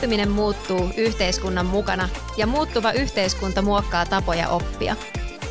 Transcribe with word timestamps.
Oppiminen 0.00 0.30
muuttuu 0.30 0.90
yhteiskunnan 0.96 1.66
mukana 1.66 2.08
ja 2.36 2.46
muuttuva 2.46 2.92
yhteiskunta 2.92 3.62
muokkaa 3.62 4.06
tapoja 4.06 4.48
oppia. 4.48 4.96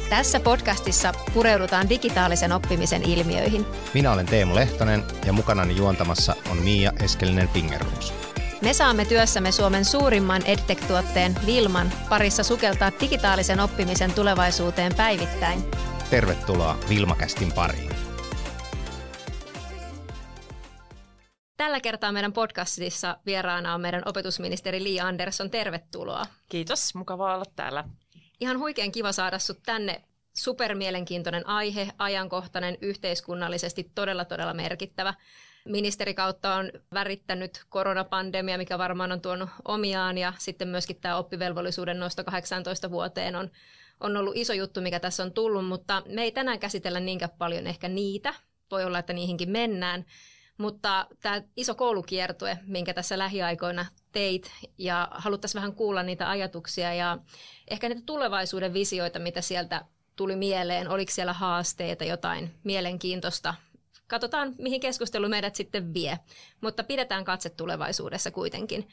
Tässä 0.10 0.40
podcastissa 0.40 1.14
pureudutaan 1.34 1.90
digitaalisen 1.90 2.52
oppimisen 2.52 3.04
ilmiöihin. 3.04 3.66
Minä 3.94 4.12
olen 4.12 4.26
Teemu 4.26 4.56
Lehtonen 4.56 5.04
ja 5.26 5.34
mukanani 5.34 5.76
juontamassa 5.76 6.36
on 6.52 6.58
Miia 6.58 6.92
Eskelinen 7.04 7.50
Fingerhus. 7.50 8.14
Me 8.62 8.74
saamme 8.74 9.06
työssämme 9.06 9.52
Suomen 9.52 9.86
suurimman 9.86 10.42
EdTech-tuotteen 10.46 11.36
Vilman 11.46 11.92
parissa 12.10 12.44
sukeltaa 12.44 12.92
digitaalisen 13.02 13.60
oppimisen 13.60 14.14
tulevaisuuteen 14.14 14.96
päivittäin. 14.96 15.64
Tervetuloa 16.10 16.78
Vilmakästin 16.90 17.52
pariin. 17.52 17.89
Tällä 21.60 21.80
kertaa 21.80 22.12
meidän 22.12 22.34
podcastissa 22.34 23.18
vieraana 23.26 23.74
on 23.74 23.82
meidän 23.82 24.02
opetusministeri 24.06 24.84
Li 24.84 25.00
Andersson. 25.00 25.50
Tervetuloa. 25.50 26.26
Kiitos, 26.50 26.96
mukava 26.96 27.36
olla 27.36 27.46
täällä. 27.56 27.84
Ihan 28.40 28.60
huikean 28.60 28.92
kiva 28.92 29.12
saada 29.12 29.40
sut 29.40 29.60
tänne. 29.66 30.02
Supermielenkiintoinen 30.34 31.48
aihe, 31.48 31.88
ajankohtainen, 31.98 32.78
yhteiskunnallisesti 32.82 33.92
todella 33.96 34.26
todella 34.26 34.54
merkittävä. 34.54 35.14
Ministerikautta 35.66 36.56
on 36.56 36.72
värittänyt 36.94 37.64
koronapandemia, 37.70 38.58
mikä 38.58 38.78
varmaan 38.78 39.12
on 39.12 39.22
tuonut 39.22 39.50
omiaan, 39.66 40.18
ja 40.18 40.34
sitten 40.38 40.68
myöskin 40.68 41.02
tämä 41.02 41.18
oppivelvollisuuden 41.18 42.00
nosto 42.00 42.24
18 42.24 42.92
vuoteen 42.92 43.36
on, 43.36 43.50
on 44.00 44.18
ollut 44.18 44.38
iso 44.38 44.54
juttu, 44.54 44.82
mikä 44.82 45.00
tässä 45.00 45.24
on 45.24 45.34
tullut, 45.34 45.66
mutta 45.66 46.04
me 46.06 46.24
ei 46.24 46.32
tänään 46.32 46.60
käsitellä 46.60 47.00
niinkään 47.00 47.32
paljon 47.38 47.68
ehkä 47.68 47.88
niitä, 47.88 48.34
voi 48.72 48.84
olla, 48.84 49.00
että 49.00 49.14
niihinkin 49.14 49.50
mennään, 49.50 50.06
mutta 50.60 51.08
tämä 51.22 51.42
iso 51.56 51.76
koulukiertue, 51.76 52.58
minkä 52.66 52.94
tässä 52.94 53.18
lähiaikoina 53.18 53.86
teit, 54.12 54.52
ja 54.78 55.08
haluttaisiin 55.12 55.60
vähän 55.60 55.74
kuulla 55.74 56.04
niitä 56.04 56.30
ajatuksia 56.30 56.94
ja 56.94 57.18
ehkä 57.68 57.90
niitä 57.90 58.02
tulevaisuuden 58.06 58.74
visioita, 58.74 59.20
mitä 59.20 59.42
sieltä 59.42 59.86
tuli 60.16 60.36
mieleen. 60.36 60.90
Oliko 60.90 61.12
siellä 61.12 61.34
haasteita, 61.34 62.04
jotain 62.04 62.56
mielenkiintoista? 62.64 63.56
Katsotaan, 64.08 64.56
mihin 64.58 64.80
keskustelu 64.80 65.30
meidät 65.30 65.56
sitten 65.56 65.94
vie, 65.94 66.20
mutta 66.62 66.84
pidetään 66.84 67.26
katse 67.26 67.50
tulevaisuudessa 67.50 68.32
kuitenkin. 68.32 68.88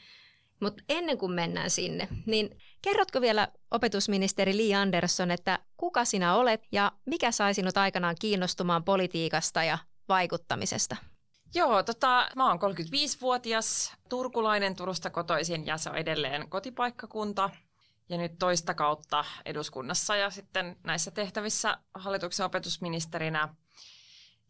Mutta 0.59 0.83
ennen 0.89 1.17
kuin 1.17 1.31
mennään 1.31 1.69
sinne, 1.69 2.07
niin 2.25 2.57
kerrotko 2.81 3.21
vielä 3.21 3.47
opetusministeri 3.71 4.57
Li 4.57 4.75
Andersson, 4.75 5.31
että 5.31 5.59
kuka 5.77 6.05
sinä 6.05 6.35
olet 6.35 6.61
ja 6.71 6.91
mikä 7.05 7.31
sai 7.31 7.53
sinut 7.53 7.77
aikanaan 7.77 8.15
kiinnostumaan 8.19 8.83
politiikasta 8.83 9.63
ja 9.63 9.77
vaikuttamisesta? 10.09 10.95
Joo, 11.57 11.83
tota, 11.83 12.29
mä 12.35 12.47
oon 12.47 12.59
35-vuotias, 12.59 13.93
turkulainen 14.09 14.75
Turusta 14.75 15.09
kotoisin 15.09 15.65
ja 15.65 15.77
se 15.77 15.89
on 15.89 15.95
edelleen 15.95 16.49
kotipaikkakunta. 16.49 17.49
Ja 18.09 18.17
nyt 18.17 18.31
toista 18.39 18.73
kautta 18.73 19.25
eduskunnassa 19.45 20.15
ja 20.15 20.29
sitten 20.29 20.77
näissä 20.83 21.11
tehtävissä 21.11 21.77
hallituksen 21.93 22.45
opetusministerinä. 22.45 23.49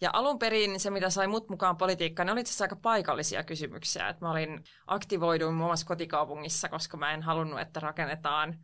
Ja 0.01 0.09
alun 0.13 0.39
perin 0.39 0.79
se, 0.79 0.89
mitä 0.89 1.09
sai 1.09 1.27
mut 1.27 1.49
mukaan 1.49 1.77
politiikkaan, 1.77 2.29
oli 2.29 2.41
itse 2.41 2.49
asiassa 2.49 2.65
aika 2.65 2.75
paikallisia 2.75 3.43
kysymyksiä. 3.43 4.09
Et 4.09 4.21
mä 4.21 4.31
olin 4.31 4.63
aktivoiduin 4.87 5.53
muun 5.53 5.69
muassa 5.69 5.85
kotikaupungissa, 5.85 6.69
koska 6.69 6.97
mä 6.97 7.13
en 7.13 7.21
halunnut, 7.21 7.59
että 7.59 7.79
rakennetaan 7.79 8.59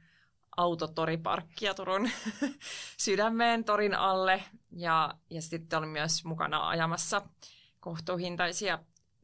autotoriparkkia 0.58 1.73
Turun 1.73 2.09
sydämeen 2.97 3.64
torin 3.64 3.95
alle. 3.95 4.44
Ja, 4.71 5.14
ja 5.30 5.41
sitten 5.41 5.80
olin 5.80 5.89
myös 5.89 6.25
mukana 6.25 6.69
ajamassa 6.69 7.21
kohtuuhintaisia 7.84 8.80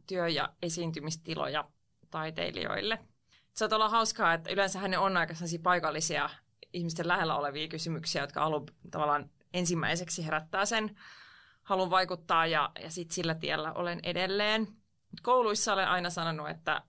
työ- 0.07 0.27
ja 0.27 0.53
esiintymistiloja 0.61 1.69
taiteilijoille. 2.11 2.99
Se 3.53 3.65
on 3.65 3.73
olla 3.73 3.89
hauskaa, 3.89 4.33
että 4.33 4.49
yleensä 4.49 4.87
ne 4.87 4.97
on 4.97 5.17
aika 5.17 5.33
paikallisia 5.63 6.29
ihmisten 6.73 7.07
lähellä 7.07 7.35
olevia 7.35 7.67
kysymyksiä, 7.67 8.21
jotka 8.21 8.43
alun 8.43 8.65
tavallaan 8.91 9.29
ensimmäiseksi 9.53 10.25
herättää 10.25 10.65
sen 10.65 10.99
halun 11.63 11.89
vaikuttaa 11.89 12.47
ja, 12.47 12.71
ja 12.83 12.91
sitten 12.91 13.15
sillä 13.15 13.35
tiellä 13.35 13.73
olen 13.73 13.99
edelleen. 14.03 14.67
Kouluissa 15.21 15.73
olen 15.73 15.87
aina 15.87 16.09
sanonut, 16.09 16.49
että 16.49 16.81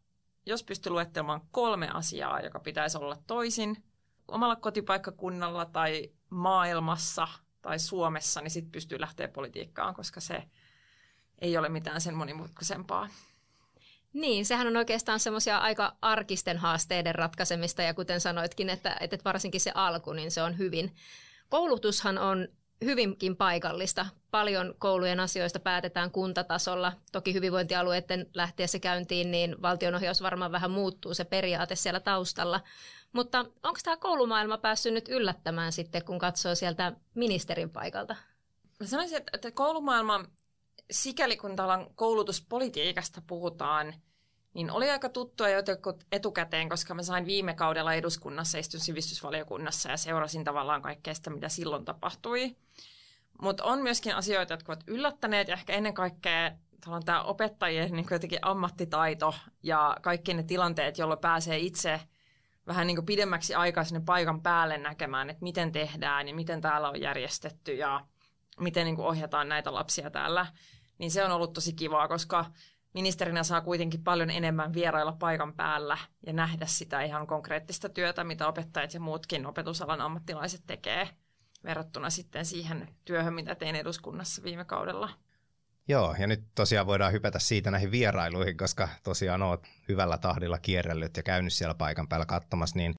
jos 0.47 0.63
pystyy 0.63 0.93
luettelemaan 0.93 1.41
kolme 1.51 1.89
asiaa, 1.95 2.41
joka 2.41 2.61
pitäisi 2.61 2.99
olla 2.99 3.17
toisin 3.27 3.85
omalla 4.29 4.57
kotipaikkakunnalla 4.57 5.65
tai 5.65 6.11
maailmassa 6.31 7.29
tai 7.63 7.79
Suomessa, 7.79 8.41
niin 8.41 8.51
sitten 8.51 8.73
pystyy 8.73 9.01
lähteä 9.01 9.29
politiikkaan, 9.29 9.95
koska 9.95 10.21
se 10.21 10.43
ei 11.41 11.57
ole 11.57 11.69
mitään 11.69 12.01
sen 12.01 12.15
monimutkaisempaa. 12.15 13.09
Niin, 14.13 14.47
sehän 14.47 14.67
on 14.67 14.77
oikeastaan 14.77 15.21
semmoisia 15.21 15.59
aika 15.59 15.97
arkisten 16.03 16.59
haasteiden 16.59 17.15
ratkaisemista 17.15 17.83
ja 17.83 17.95
kuten 17.95 18.21
sanoitkin, 18.21 18.71
että, 18.71 18.97
että 19.01 19.19
varsinkin 19.25 19.61
se 19.61 19.73
alku, 19.75 20.13
niin 20.13 20.31
se 20.31 20.43
on 20.43 20.59
hyvin. 20.59 20.95
Koulutushan 21.49 22.19
on 22.19 22.49
hyvinkin 22.85 23.37
paikallista. 23.37 24.07
Paljon 24.31 24.75
koulujen 24.79 25.21
asioista 25.21 25.61
päätetään 25.61 26.11
kuntatasolla. 26.11 26.93
Toki 27.13 27.35
hyvinvointialueiden 27.35 28.27
lähtiessä 28.35 28.79
käyntiin, 28.79 29.31
niin 29.31 29.63
valtionohjaus 29.63 30.23
varmaan 30.23 30.53
vähän 30.53 30.71
muuttuu 30.71 31.15
se 31.15 31.25
periaate 31.25 31.77
siellä 31.77 32.01
taustalla. 32.01 32.61
Mutta 33.13 33.39
onko 33.41 33.81
tämä 33.85 33.97
koulumaailma 33.97 34.59
päässyt 34.59 34.95
nyt 34.95 35.09
yllättämään 35.09 35.73
sitten, 35.73 36.05
kun 36.05 36.19
katsoo 36.19 36.55
sieltä 36.55 36.93
ministerin 37.15 37.71
paikalta? 37.71 38.17
Mä 38.81 38.87
sanoisin, 38.87 39.23
että 39.33 39.51
koulumaailma 39.51 40.25
sikäli 40.91 41.37
kun 41.37 41.57
tällä 41.57 41.87
koulutuspolitiikasta 41.95 43.23
puhutaan, 43.27 43.95
niin 44.55 44.71
oli 44.71 44.91
aika 44.91 45.09
tuttua 45.09 45.49
jo 45.49 45.63
etukäteen, 46.13 46.69
koska 46.69 46.95
mä 46.95 47.03
sain 47.03 47.27
viime 47.27 47.55
kaudella 47.55 47.95
eduskunnassa, 47.95 48.59
istun 48.59 48.81
sivistysvaliokunnassa 48.81 49.91
ja 49.91 49.97
seurasin 49.97 50.45
tavallaan 50.45 50.83
kaikkea 50.83 51.15
sitä, 51.15 51.31
mitä 51.31 51.49
silloin 51.49 51.85
tapahtui. 51.85 52.57
Mutta 53.43 53.65
on 53.65 53.83
myöskin 53.83 54.15
asioita, 54.15 54.53
jotka 54.53 54.73
ovat 54.73 54.85
yllättäneet 54.87 55.49
ja 55.49 55.55
ehkä 55.55 55.73
ennen 55.73 55.95
kaikkea 55.95 56.53
tämä 57.05 57.23
opettajien 57.23 57.93
niin 57.93 58.07
jotenkin 58.11 58.39
ammattitaito 58.43 59.35
ja 59.63 59.97
kaikki 60.03 60.35
ne 60.35 60.43
tilanteet, 60.43 60.99
jolloin 60.99 61.21
pääsee 61.21 61.59
itse 61.59 62.01
vähän 62.67 62.87
niin 62.87 63.07
pidemmäksi 63.07 63.55
aikaa 63.55 63.85
sinne 63.85 64.03
paikan 64.07 64.43
päälle 64.43 64.79
näkemään, 64.79 65.31
että 65.31 65.43
miten 65.43 65.73
tehdään 65.73 66.29
ja 66.29 66.35
miten 66.35 66.61
täällä 66.61 66.89
on 66.89 67.01
järjestetty 67.01 67.75
ja 67.75 68.07
miten 68.61 68.85
niin 68.85 69.01
ohjataan 69.01 69.49
näitä 69.49 69.75
lapsia 69.75 70.11
täällä 70.11 70.47
niin 71.01 71.11
se 71.11 71.25
on 71.25 71.31
ollut 71.31 71.53
tosi 71.53 71.73
kivaa, 71.73 72.09
koska 72.09 72.45
ministerinä 72.95 73.43
saa 73.43 73.61
kuitenkin 73.61 74.05
paljon 74.05 74.31
enemmän 74.31 74.73
vierailla 74.73 75.13
paikan 75.13 75.55
päällä 75.55 75.99
ja 76.27 76.33
nähdä 76.33 76.67
sitä 76.67 77.03
ihan 77.03 77.27
konkreettista 77.27 77.89
työtä, 77.89 78.25
mitä 78.25 78.49
opettajat 78.49 78.95
ja 78.95 79.01
muutkin 79.01 79.47
opetusalan 79.47 80.01
ammattilaiset 80.01 80.63
tekee 80.67 81.09
verrattuna 81.65 82.11
sitten 82.11 82.47
siihen 82.47 82.89
työhön, 83.05 83.35
mitä 83.35 83.55
tein 83.55 83.77
eduskunnassa 83.77 84.43
viime 84.43 84.65
kaudella. 84.65 85.09
Joo, 85.89 86.15
ja 86.19 86.27
nyt 86.27 86.45
tosiaan 86.55 86.87
voidaan 86.87 87.13
hypätä 87.13 87.39
siitä 87.39 87.71
näihin 87.71 87.91
vierailuihin, 87.91 88.57
koska 88.57 88.89
tosiaan 89.03 89.43
olet 89.43 89.69
hyvällä 89.89 90.19
tahdilla 90.19 90.59
kierrellyt 90.59 91.17
ja 91.17 91.23
käynyt 91.23 91.53
siellä 91.53 91.75
paikan 91.75 92.09
päällä 92.09 92.27
katsomassa, 92.27 92.77
niin 92.77 92.95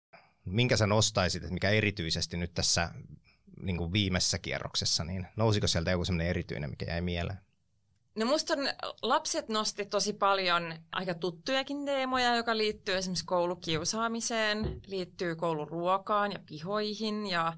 minkä 0.45 0.77
sä 0.77 0.87
nostaisit, 0.87 1.43
että 1.43 1.53
mikä 1.53 1.69
erityisesti 1.69 2.37
nyt 2.37 2.53
tässä 2.53 2.91
niin 3.61 3.77
kuin 3.77 3.93
viimeisessä 3.93 4.39
kierroksessa, 4.39 5.03
niin 5.03 5.27
nousiko 5.35 5.67
sieltä 5.67 5.91
joku 5.91 6.05
sellainen 6.05 6.27
erityinen, 6.27 6.69
mikä 6.69 6.85
jäi 6.85 7.01
mieleen? 7.01 7.50
No 8.15 8.25
musta 8.25 8.53
on, 8.53 8.59
lapset 9.01 9.49
nosti 9.49 9.85
tosi 9.85 10.13
paljon 10.13 10.73
aika 10.91 11.13
tuttujakin 11.13 11.85
teemoja, 11.85 12.35
joka 12.35 12.57
liittyy 12.57 12.95
esimerkiksi 12.95 13.25
koulukiusaamiseen, 13.25 14.81
liittyy 14.87 15.35
kouluruokaan 15.35 16.31
ja 16.31 16.39
pihoihin 16.45 17.27
ja 17.27 17.53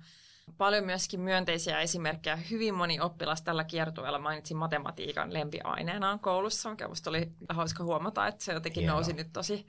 paljon 0.57 0.85
myöskin 0.85 1.19
myönteisiä 1.19 1.79
esimerkkejä. 1.79 2.35
Hyvin 2.35 2.73
moni 2.73 2.99
oppilas 2.99 3.41
tällä 3.41 3.63
kiertueella 3.63 4.19
mainitsi 4.19 4.53
matematiikan 4.53 5.33
lempiaineenaan 5.33 6.19
koulussa, 6.19 6.69
mikä 6.69 6.87
musta 6.87 7.09
oli 7.09 7.31
hauska 7.49 7.83
huomata, 7.83 8.27
että 8.27 8.43
se 8.43 8.53
jotenkin 8.53 8.81
Hienoa. 8.81 8.95
nousi 8.95 9.13
nyt 9.13 9.33
tosi 9.33 9.65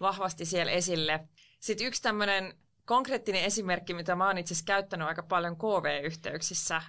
vahvasti 0.00 0.44
siellä 0.44 0.72
esille. 0.72 1.28
Sitten 1.60 1.86
yksi 1.86 2.02
tämmöinen 2.02 2.54
konkreettinen 2.84 3.44
esimerkki, 3.44 3.94
mitä 3.94 4.14
mä 4.16 4.26
oon 4.26 4.38
itse 4.38 4.54
asiassa 4.54 4.66
käyttänyt 4.66 5.08
aika 5.08 5.22
paljon 5.22 5.56
KV-yhteyksissä 5.56 6.82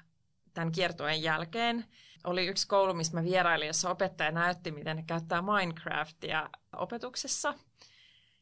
tämän 0.54 0.72
kiertueen 0.72 1.22
jälkeen, 1.22 1.86
oli 2.24 2.48
yksi 2.48 2.68
koulu, 2.68 2.94
missä 2.94 3.18
mä 3.18 3.24
vierailin, 3.24 3.68
jossa 3.68 3.90
opettaja 3.90 4.32
näytti, 4.32 4.72
miten 4.72 4.98
ne 4.98 5.04
käyttää 5.08 5.42
Minecraftia 5.42 6.50
opetuksessa. 6.76 7.54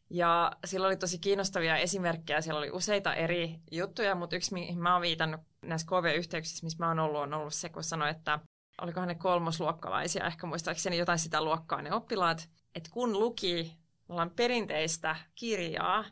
Ja 0.10 0.52
sillä 0.66 0.88
oli 0.88 0.98
tosi 0.98 1.20
kiinnostavia 1.20 1.78
esimerkkejä. 1.78 2.42
Siellä 2.42 2.60
oli 2.60 2.72
useita 2.72 3.14
eri 3.14 3.60
juttuja, 3.72 4.16
mutta 4.16 4.36
yksi, 4.36 4.54
mihin 4.54 4.80
mä 4.80 4.94
oon 4.94 5.02
viitannut 5.02 5.42
näissä 5.62 5.88
KV-yhteyksissä, 5.88 6.66
missä 6.66 6.84
mä 6.84 6.88
oon 6.88 7.00
ollut, 7.00 7.22
on 7.22 7.34
ollut 7.34 7.54
se, 7.54 7.70
kun 7.70 7.84
sanoi, 7.84 8.10
että 8.10 8.40
olikohan 8.82 9.08
ne 9.08 9.16
kolmosluokkalaisia, 9.16 10.28
ehkä 10.28 10.48
muistaakseni 10.48 10.98
jotain 10.98 11.20
sitä 11.20 11.44
luokkaa 11.44 11.82
ne 11.82 11.94
oppilaat, 11.94 12.50
että 12.76 12.90
kun 12.94 13.20
luki 13.20 13.78
perinteistä 14.36 15.16
kirjaa, 15.36 16.06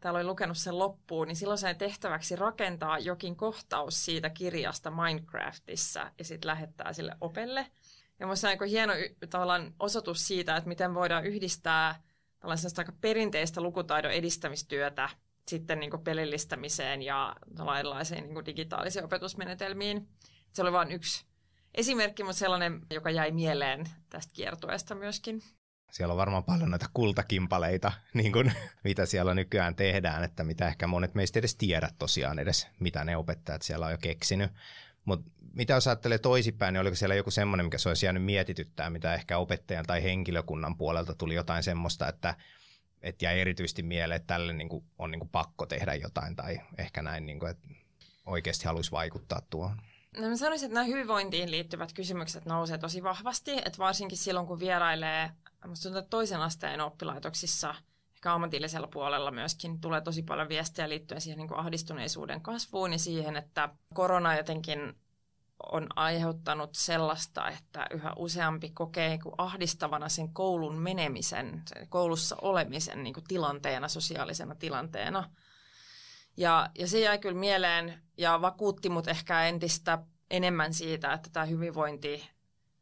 täällä 0.00 0.18
oli 0.18 0.26
lukenut 0.26 0.58
sen 0.58 0.78
loppuun, 0.78 1.28
niin 1.28 1.36
silloin 1.36 1.58
sen 1.58 1.76
tehtäväksi 1.76 2.36
rakentaa 2.36 2.98
jokin 2.98 3.36
kohtaus 3.36 4.04
siitä 4.04 4.30
kirjasta 4.30 4.90
Minecraftissa 4.90 6.10
ja 6.18 6.24
sitten 6.24 6.46
lähettää 6.46 6.92
sille 6.92 7.16
opelle. 7.20 7.66
Ja 8.18 8.26
minusta 8.26 8.48
on 8.60 8.68
hieno 8.68 8.92
tavallaan 9.30 9.74
osoitus 9.78 10.26
siitä, 10.26 10.56
että 10.56 10.68
miten 10.68 10.94
voidaan 10.94 11.26
yhdistää 11.26 12.02
tällaisesta 12.40 12.80
aika 12.80 12.92
perinteistä 13.00 13.60
lukutaidon 13.60 14.12
edistämistyötä 14.12 15.08
sitten 15.48 15.80
niin 15.80 15.90
kuin 15.90 16.04
pelillistämiseen 16.04 17.02
ja 17.02 17.36
erilaisiin 17.78 18.34
niin 18.34 18.46
digitaalisiin 18.46 19.04
opetusmenetelmiin. 19.04 20.08
Se 20.52 20.62
oli 20.62 20.72
vain 20.72 20.92
yksi 20.92 21.24
esimerkki, 21.74 22.24
mutta 22.24 22.38
sellainen, 22.38 22.80
joka 22.90 23.10
jäi 23.10 23.30
mieleen 23.30 23.84
tästä 24.08 24.32
kiertueesta 24.34 24.94
myöskin. 24.94 25.42
Siellä 25.90 26.12
on 26.12 26.18
varmaan 26.18 26.44
paljon 26.44 26.70
näitä 26.70 26.86
kultakimpaleita, 26.94 27.92
niin 28.14 28.32
kuin, 28.32 28.52
mitä 28.84 29.06
siellä 29.06 29.34
nykyään 29.34 29.74
tehdään, 29.74 30.24
että 30.24 30.44
mitä 30.44 30.68
ehkä 30.68 30.86
monet 30.86 31.14
meistä 31.14 31.38
edes 31.38 31.56
tiedä 31.56 31.90
tosiaan 31.98 32.38
edes, 32.38 32.68
mitä 32.80 33.04
ne 33.04 33.16
opettajat 33.16 33.62
siellä 33.62 33.86
on 33.86 33.92
jo 33.92 33.98
keksinyt. 33.98 34.50
Mutta 35.04 35.30
mitä 35.54 35.72
jos 35.72 35.86
ajattelee 35.86 36.18
toisinpäin, 36.18 36.72
niin 36.72 36.80
oliko 36.80 36.96
siellä 36.96 37.14
joku 37.14 37.30
semmoinen, 37.30 37.66
mikä 37.66 37.78
se 37.78 37.88
olisi 37.88 38.06
jäänyt 38.06 38.24
mietityttää, 38.24 38.90
mitä 38.90 39.14
ehkä 39.14 39.38
opettajan 39.38 39.86
tai 39.86 40.02
henkilökunnan 40.02 40.76
puolelta 40.76 41.14
tuli 41.14 41.34
jotain 41.34 41.62
semmoista, 41.62 42.08
että 42.08 42.34
et 43.02 43.22
jäi 43.22 43.40
erityisesti 43.40 43.82
mieleen, 43.82 44.16
että 44.16 44.34
tälle 44.34 44.52
niin 44.52 44.68
kuin, 44.68 44.84
on 44.98 45.10
niin 45.10 45.20
kuin 45.20 45.30
pakko 45.30 45.66
tehdä 45.66 45.94
jotain 45.94 46.36
tai 46.36 46.60
ehkä 46.78 47.02
näin, 47.02 47.26
niin 47.26 47.38
kuin, 47.38 47.50
että 47.50 47.68
oikeasti 48.26 48.64
haluaisi 48.64 48.90
vaikuttaa 48.90 49.42
tuohon? 49.50 49.82
No 50.18 50.28
mä 50.28 50.36
sanoisin, 50.36 50.66
että 50.66 50.74
nämä 50.74 50.86
hyvinvointiin 50.86 51.50
liittyvät 51.50 51.92
kysymykset 51.92 52.44
nousee 52.44 52.78
tosi 52.78 53.02
vahvasti, 53.02 53.50
että 53.50 53.78
varsinkin 53.78 54.18
silloin 54.18 54.46
kun 54.46 54.60
vierailee 54.60 55.30
musta 55.66 55.82
tuntuu, 55.82 55.98
että 55.98 56.10
toisen 56.10 56.40
asteen 56.40 56.80
oppilaitoksissa, 56.80 57.74
ehkä 58.14 58.34
ammatillisella 58.34 58.86
puolella 58.86 59.30
myöskin, 59.30 59.80
tulee 59.80 60.00
tosi 60.00 60.22
paljon 60.22 60.48
viestejä 60.48 60.88
liittyen 60.88 61.20
siihen 61.20 61.38
niin 61.38 61.48
kuin 61.48 61.58
ahdistuneisuuden 61.58 62.40
kasvuun 62.40 62.92
ja 62.92 62.98
siihen, 62.98 63.36
että 63.36 63.68
korona 63.94 64.36
jotenkin 64.36 64.96
on 65.72 65.86
aiheuttanut 65.96 66.74
sellaista, 66.74 67.48
että 67.48 67.86
yhä 67.90 68.12
useampi 68.16 68.70
kokee 68.70 69.08
niin 69.08 69.34
ahdistavana 69.38 70.08
sen 70.08 70.32
koulun 70.32 70.78
menemisen, 70.78 71.62
sen 71.66 71.88
koulussa 71.88 72.36
olemisen 72.42 73.02
niin 73.02 73.14
kuin 73.14 73.24
tilanteena, 73.28 73.88
sosiaalisena 73.88 74.54
tilanteena. 74.54 75.30
Ja, 76.36 76.70
ja 76.78 76.88
se 76.88 77.00
jäi 77.00 77.18
kyllä 77.18 77.40
mieleen 77.40 78.02
ja 78.18 78.40
vakuutti 78.40 78.88
mut 78.88 79.08
ehkä 79.08 79.44
entistä 79.44 79.98
enemmän 80.30 80.74
siitä, 80.74 81.12
että 81.12 81.30
tämä 81.32 81.46
hyvinvointi 81.46 82.30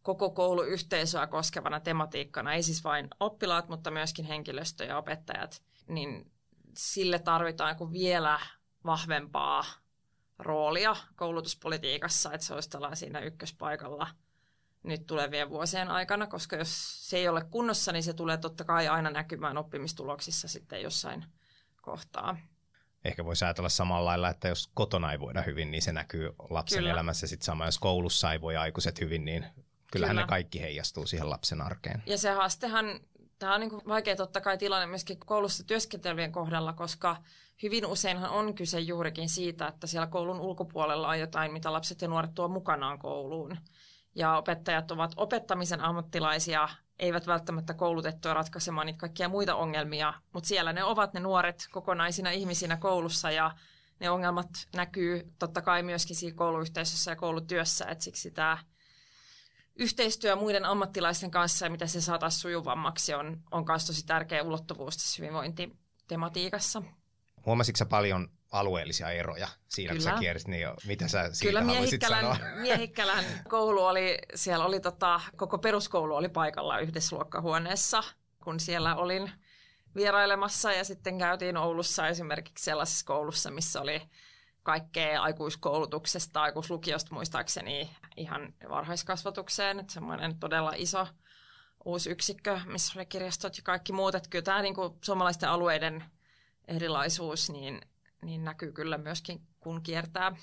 koko 0.09 0.31
kouluyhteisöä 0.31 1.27
koskevana 1.27 1.81
tematiikkana, 1.81 2.53
ei 2.53 2.63
siis 2.63 2.85
vain 2.85 3.09
oppilaat, 3.21 3.69
mutta 3.69 3.91
myöskin 3.91 4.25
henkilöstö 4.25 4.85
ja 4.85 4.99
opettajat, 4.99 5.63
niin 5.89 6.33
sille 6.77 7.19
tarvitaan 7.19 7.93
vielä 7.93 8.41
vahvempaa 8.85 9.65
roolia 10.39 10.97
koulutuspolitiikassa, 11.17 12.33
että 12.33 12.47
se 12.47 12.55
olisi 12.55 12.71
siinä 12.95 13.21
ykköspaikalla 13.21 14.09
nyt 14.83 15.07
tulevien 15.07 15.51
vuosien 15.51 15.89
aikana, 15.89 16.27
koska 16.27 16.57
jos 16.57 17.09
se 17.09 17.17
ei 17.17 17.29
ole 17.29 17.45
kunnossa, 17.45 17.93
niin 17.93 18.03
se 18.03 18.13
tulee 18.13 18.37
totta 18.37 18.65
kai 18.65 18.89
aina 18.89 19.11
näkymään 19.11 19.59
oppimistuloksissa 19.59 20.49
sitten 20.49 20.83
jossain 20.83 21.25
kohtaa. 21.83 22.37
Ehkä 23.05 23.25
voisi 23.25 23.45
ajatella 23.45 23.69
samalla 23.69 24.05
lailla, 24.05 24.29
että 24.29 24.49
jos 24.49 24.71
kotona 24.75 25.13
ei 25.13 25.21
voida 25.21 25.43
hyvin, 25.43 25.71
niin 25.71 25.83
se 25.83 25.93
näkyy 25.93 26.31
lapsen 26.51 26.79
Kyllä. 26.79 26.93
elämässä 26.93 27.27
sitten 27.27 27.45
sama. 27.45 27.65
Jos 27.65 27.79
koulussa 27.79 28.33
ei 28.33 28.41
voi 28.41 28.57
aikuiset 28.57 29.01
hyvin, 29.01 29.25
niin 29.25 29.47
kyllähän 29.93 30.17
Kyllä. 30.17 30.27
ne 30.27 30.29
kaikki 30.29 30.61
heijastuu 30.61 31.07
siihen 31.07 31.31
lapsen 31.31 31.61
arkeen. 31.61 32.03
Ja 32.07 32.19
se 32.19 32.31
haastehan, 32.31 33.01
tämä 33.39 33.55
on 33.55 33.61
niin 33.61 33.71
kuin 33.71 33.83
vaikea 33.89 34.17
totta 34.17 34.41
kai 34.41 34.59
tilanne 34.59 34.87
myöskin 34.87 35.19
koulussa 35.19 35.65
työskentelevien 35.65 36.33
kohdalla, 36.33 36.73
koska 36.73 37.17
hyvin 37.63 37.87
useinhan 37.87 38.31
on 38.31 38.55
kyse 38.55 38.81
juurikin 38.81 39.29
siitä, 39.29 39.67
että 39.67 39.87
siellä 39.87 40.07
koulun 40.07 40.41
ulkopuolella 40.41 41.09
on 41.09 41.21
jotain, 41.21 41.53
mitä 41.53 41.73
lapset 41.73 42.03
ja 42.03 42.09
nuoret 42.09 42.35
tuo 42.35 42.49
mukanaan 42.49 42.99
kouluun. 42.99 43.57
Ja 44.15 44.37
opettajat 44.37 44.91
ovat 44.91 45.13
opettamisen 45.17 45.81
ammattilaisia, 45.81 46.69
eivät 46.99 47.27
välttämättä 47.27 47.75
koulutettuja 47.75 48.35
ratkaisemaan 48.35 48.87
niitä 48.87 48.99
kaikkia 48.99 49.29
muita 49.29 49.55
ongelmia, 49.55 50.15
mutta 50.33 50.49
siellä 50.49 50.73
ne 50.73 50.85
ovat 50.85 51.15
ne 51.15 51.21
nuoret 51.21 51.69
kokonaisina 51.71 52.31
ihmisinä 52.31 52.77
koulussa 52.77 53.31
ja 53.31 53.51
ne 54.01 54.11
ongelmat 54.11 54.49
näkyy 54.77 55.33
totta 55.39 55.63
kai 55.63 55.83
myöskin 55.83 56.17
siinä 56.17 56.37
kouluyhteisössä 56.37 57.11
ja 57.11 57.17
koulutyössä, 57.17 57.85
että 57.85 58.05
siksi 58.05 58.31
tämä 58.31 58.59
yhteistyö 59.79 60.37
muiden 60.37 60.65
ammattilaisten 60.65 61.31
kanssa 61.31 61.67
ja 61.67 61.71
miten 61.71 61.89
se 61.89 62.01
saataisiin 62.01 62.41
sujuvammaksi 62.41 63.15
on, 63.15 63.43
on 63.51 63.65
myös 63.69 63.87
tosi 63.87 64.07
tärkeä 64.07 64.43
ulottuvuus 64.43 64.97
tässä 64.97 65.23
hyvinvointitematiikassa. 65.23 66.83
Huomasitko 67.47 67.85
paljon 67.87 68.29
alueellisia 68.53 69.11
eroja 69.11 69.49
siinä, 69.69 69.93
Kyllä. 69.93 70.11
kun 70.11 70.17
sä 70.17 70.21
kiersit, 70.21 70.49
niin 70.49 70.63
jo, 70.63 70.75
mitä 70.87 71.09
sä 71.09 71.31
siitä 71.33 71.49
Kyllä 71.49 71.61
Miehikkälän, 71.61 72.37
Miehikkälän 72.63 73.25
koulu 73.49 73.85
oli, 73.85 74.19
siellä 74.35 74.65
oli 74.65 74.81
tota, 74.81 75.21
koko 75.37 75.59
peruskoulu 75.59 76.15
oli 76.15 76.29
paikalla 76.29 76.79
yhdessä 76.79 77.17
luokkahuoneessa, 77.17 78.05
kun 78.45 78.61
siellä 78.61 78.97
olin 78.97 79.31
vierailemassa 79.95 80.73
ja 80.73 80.85
sitten 80.85 81.19
käytiin 81.19 81.57
Oulussa 81.57 82.09
esimerkiksi 82.09 82.65
sellaisessa 82.65 83.07
koulussa, 83.07 83.51
missä 83.51 83.81
oli 83.81 84.03
kaikkea 84.69 85.23
aikuiskoulutuksesta, 85.23 86.43
aikuislukiosta 86.43 87.15
muistaakseni 87.15 87.91
ihan 88.17 88.55
varhaiskasvatukseen, 88.69 89.81
että 89.81 89.93
semmoinen 89.93 90.39
todella 90.39 90.73
iso 90.77 91.07
uusi 91.85 92.11
yksikkö, 92.11 92.61
missä 92.67 92.93
oli 92.99 93.07
kirjastot 93.07 93.57
ja 93.57 93.63
kaikki 93.63 93.93
muut. 93.93 94.15
Että 94.15 94.29
kyllä 94.29 94.43
tämä 94.43 94.63
niin 94.63 94.75
kuin 94.75 94.95
suomalaisten 95.01 95.49
alueiden 95.49 96.05
erilaisuus 96.67 97.51
niin, 97.51 97.81
niin 98.23 98.45
näkyy 98.45 98.73
kyllä 98.73 98.99
myöskin, 98.99 99.41
kun 99.61 99.83
kiertää. 99.83 100.37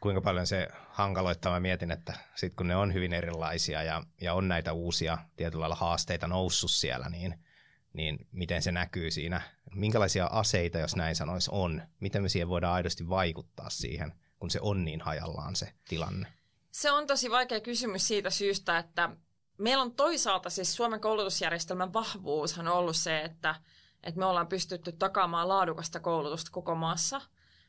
Kuinka 0.00 0.20
paljon 0.20 0.46
se 0.46 0.68
hankaloittaa, 0.88 1.52
mä 1.52 1.60
mietin, 1.60 1.90
että 1.90 2.14
sitten 2.34 2.56
kun 2.56 2.68
ne 2.68 2.76
on 2.76 2.94
hyvin 2.94 3.12
erilaisia 3.12 3.82
ja, 3.82 4.02
ja 4.20 4.34
on 4.34 4.48
näitä 4.48 4.72
uusia 4.72 5.18
tietyllä 5.36 5.62
lailla 5.62 5.76
haasteita 5.76 6.26
noussut 6.26 6.70
siellä, 6.70 7.08
niin 7.08 7.44
niin 7.92 8.26
miten 8.32 8.62
se 8.62 8.72
näkyy 8.72 9.10
siinä, 9.10 9.40
minkälaisia 9.74 10.26
aseita, 10.26 10.78
jos 10.78 10.96
näin 10.96 11.16
sanoisi, 11.16 11.50
on, 11.52 11.82
miten 12.00 12.22
me 12.22 12.28
siihen 12.28 12.48
voidaan 12.48 12.74
aidosti 12.74 13.08
vaikuttaa 13.08 13.70
siihen, 13.70 14.12
kun 14.38 14.50
se 14.50 14.58
on 14.62 14.84
niin 14.84 15.00
hajallaan 15.00 15.56
se 15.56 15.72
tilanne? 15.88 16.26
Se 16.70 16.90
on 16.90 17.06
tosi 17.06 17.30
vaikea 17.30 17.60
kysymys 17.60 18.08
siitä 18.08 18.30
syystä, 18.30 18.78
että 18.78 19.10
meillä 19.58 19.82
on 19.82 19.94
toisaalta 19.94 20.50
siis 20.50 20.76
Suomen 20.76 21.00
koulutusjärjestelmän 21.00 21.92
vahvuushan 21.92 22.68
on 22.68 22.74
ollut 22.74 22.96
se, 22.96 23.20
että, 23.20 23.54
että 24.02 24.18
me 24.18 24.26
ollaan 24.26 24.46
pystytty 24.46 24.92
takaamaan 24.92 25.48
laadukasta 25.48 26.00
koulutusta 26.00 26.50
koko 26.50 26.74
maassa. 26.74 27.20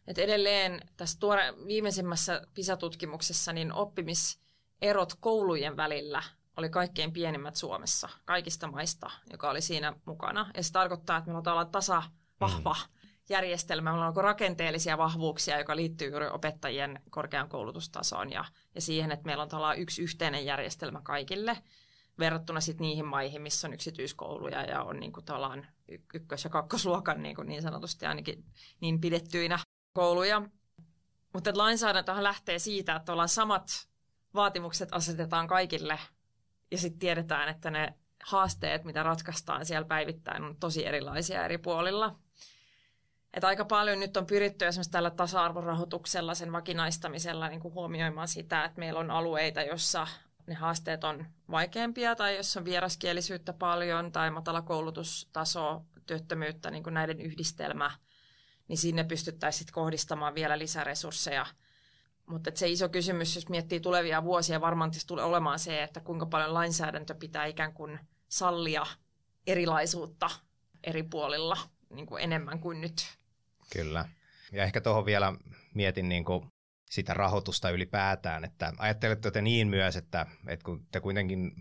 Et 0.07 0.17
edelleen 0.17 0.81
tässä 0.97 1.19
tuore, 1.19 1.53
viimeisimmässä 1.67 2.41
PISA-tutkimuksessa 2.53 3.53
niin 3.53 3.73
oppimiserot 3.73 5.13
koulujen 5.19 5.77
välillä 5.77 6.23
oli 6.57 6.69
kaikkein 6.69 7.13
pienimmät 7.13 7.55
Suomessa, 7.55 8.09
kaikista 8.25 8.67
maista, 8.67 9.11
joka 9.31 9.49
oli 9.49 9.61
siinä 9.61 9.93
mukana. 10.05 10.51
Ja 10.57 10.63
se 10.63 10.71
tarkoittaa, 10.71 11.17
että 11.17 11.31
meillä 11.31 11.61
on 11.61 11.71
tasa 11.71 12.03
vahva 12.41 12.73
mm. 12.73 12.99
järjestelmä, 13.29 13.91
meillä 13.91 14.07
on 14.07 14.15
rakenteellisia 14.15 14.97
vahvuuksia, 14.97 15.57
joka 15.57 15.75
liittyy 15.75 16.09
juuri 16.09 16.27
opettajien 16.27 17.01
korkean 17.09 17.49
koulutustasoon 17.49 18.31
ja, 18.31 18.45
ja 18.75 18.81
siihen, 18.81 19.11
että 19.11 19.25
meillä 19.25 19.43
on 19.43 19.77
yksi 19.77 20.01
yhteinen 20.01 20.45
järjestelmä 20.45 21.01
kaikille 21.03 21.57
verrattuna 22.19 22.61
sit 22.61 22.79
niihin 22.79 23.05
maihin, 23.05 23.41
missä 23.41 23.67
on 23.67 23.73
yksityiskouluja 23.73 24.61
ja 24.61 24.83
on 24.83 24.99
niin 24.99 25.11
kuin 25.11 25.25
ykkös- 26.13 26.43
ja 26.43 26.49
kakkosluokan 26.49 27.23
niin, 27.23 27.35
kuin 27.35 27.47
niin 27.47 27.61
sanotusti 27.61 28.05
ainakin 28.05 28.45
niin 28.81 29.01
pidettyinä 29.01 29.59
kouluja. 29.93 30.41
Mutta 31.33 31.51
lainsäädäntöhän 31.57 32.23
lähtee 32.23 32.59
siitä, 32.59 32.95
että 32.95 33.11
ollaan 33.11 33.29
samat 33.29 33.87
vaatimukset 34.35 34.89
asetetaan 34.91 35.47
kaikille 35.47 35.99
ja 36.71 36.77
sitten 36.77 36.99
tiedetään, 36.99 37.49
että 37.49 37.71
ne 37.71 37.93
haasteet, 38.23 38.83
mitä 38.83 39.03
ratkaistaan 39.03 39.65
siellä 39.65 39.87
päivittäin, 39.87 40.43
on 40.43 40.55
tosi 40.59 40.85
erilaisia 40.85 41.45
eri 41.45 41.57
puolilla. 41.57 42.19
Et 43.33 43.43
aika 43.43 43.65
paljon 43.65 43.99
nyt 43.99 44.17
on 44.17 44.25
pyritty 44.25 44.65
esimerkiksi 44.65 44.91
tällä 44.91 45.11
tasa-arvorahoituksella, 45.11 46.35
sen 46.35 46.51
vakinaistamisella 46.51 47.47
niin 47.47 47.59
kuin 47.59 47.73
huomioimaan 47.73 48.27
sitä, 48.27 48.65
että 48.65 48.79
meillä 48.79 48.99
on 48.99 49.11
alueita, 49.11 49.61
jossa 49.61 50.07
ne 50.47 50.53
haasteet 50.53 51.03
on 51.03 51.25
vaikeampia 51.51 52.15
tai 52.15 52.35
jos 52.35 52.57
on 52.57 52.65
vieraskielisyyttä 52.65 53.53
paljon 53.53 54.11
tai 54.11 54.31
matala 54.31 54.61
koulutustaso, 54.61 55.81
työttömyyttä, 56.05 56.71
niin 56.71 56.83
kuin 56.83 56.93
näiden 56.93 57.21
yhdistelmä, 57.21 57.91
niin 58.67 58.77
sinne 58.77 59.03
pystyttäisiin 59.03 59.67
kohdistamaan 59.71 60.35
vielä 60.35 60.59
lisäresursseja– 60.59 61.45
mutta 62.25 62.51
se 62.55 62.67
iso 62.67 62.89
kysymys, 62.89 63.35
jos 63.35 63.49
miettii 63.49 63.79
tulevia 63.79 64.23
vuosia, 64.23 64.61
varmaan 64.61 64.91
tulee 65.07 65.25
olemaan 65.25 65.59
se, 65.59 65.83
että 65.83 65.99
kuinka 65.99 66.25
paljon 66.25 66.53
lainsäädäntö 66.53 67.15
pitää 67.15 67.45
ikään 67.45 67.73
kuin 67.73 67.99
sallia 68.27 68.85
erilaisuutta 69.47 70.29
eri 70.83 71.03
puolilla 71.03 71.57
niin 71.89 72.05
kuin 72.05 72.23
enemmän 72.23 72.59
kuin 72.59 72.81
nyt. 72.81 73.17
Kyllä. 73.73 74.09
Ja 74.51 74.63
ehkä 74.63 74.81
tuohon 74.81 75.05
vielä 75.05 75.33
mietin 75.73 76.09
niin 76.09 76.25
kuin 76.25 76.51
sitä 76.89 77.13
rahoitusta 77.13 77.69
ylipäätään, 77.69 78.45
että 78.45 78.73
ajattelette 78.77 79.31
te 79.31 79.41
niin 79.41 79.67
myös, 79.67 79.95
että, 79.95 80.25
että 80.47 80.63
kun 80.63 80.85
te 80.91 80.99
kuitenkin 80.99 81.51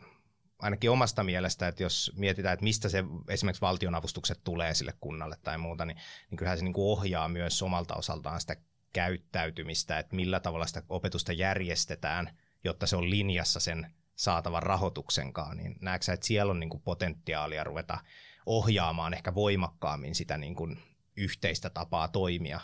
ainakin 0.58 0.90
omasta 0.90 1.24
mielestä, 1.24 1.68
että 1.68 1.82
jos 1.82 2.12
mietitään, 2.16 2.52
että 2.54 2.64
mistä 2.64 2.88
se 2.88 3.04
esimerkiksi 3.28 3.60
valtionavustukset 3.60 4.40
tulee 4.44 4.74
sille 4.74 4.94
kunnalle 5.00 5.36
tai 5.42 5.58
muuta, 5.58 5.84
niin, 5.84 5.96
niin 6.30 6.36
kyllähän 6.36 6.58
se 6.58 6.64
niin 6.64 6.72
kuin 6.72 6.98
ohjaa 6.98 7.28
myös 7.28 7.62
omalta 7.62 7.94
osaltaan 7.94 8.40
sitä 8.40 8.56
käyttäytymistä, 8.94 9.98
että 9.98 10.16
millä 10.16 10.40
tavalla 10.40 10.66
sitä 10.66 10.82
opetusta 10.88 11.32
järjestetään, 11.32 12.38
jotta 12.64 12.86
se 12.86 12.96
on 12.96 13.10
linjassa 13.10 13.60
sen 13.60 13.94
saatavan 14.16 14.62
rahoituksenkaan, 14.62 15.56
niin 15.56 15.76
näetkö 15.80 16.12
että 16.12 16.26
siellä 16.26 16.50
on 16.50 16.60
niin 16.60 16.70
kuin 16.70 16.82
potentiaalia 16.82 17.64
ruveta 17.64 17.98
ohjaamaan 18.46 19.14
ehkä 19.14 19.34
voimakkaammin 19.34 20.14
sitä 20.14 20.38
niin 20.38 20.54
kuin 20.54 20.82
yhteistä 21.16 21.70
tapaa 21.70 22.08
toimia 22.08 22.60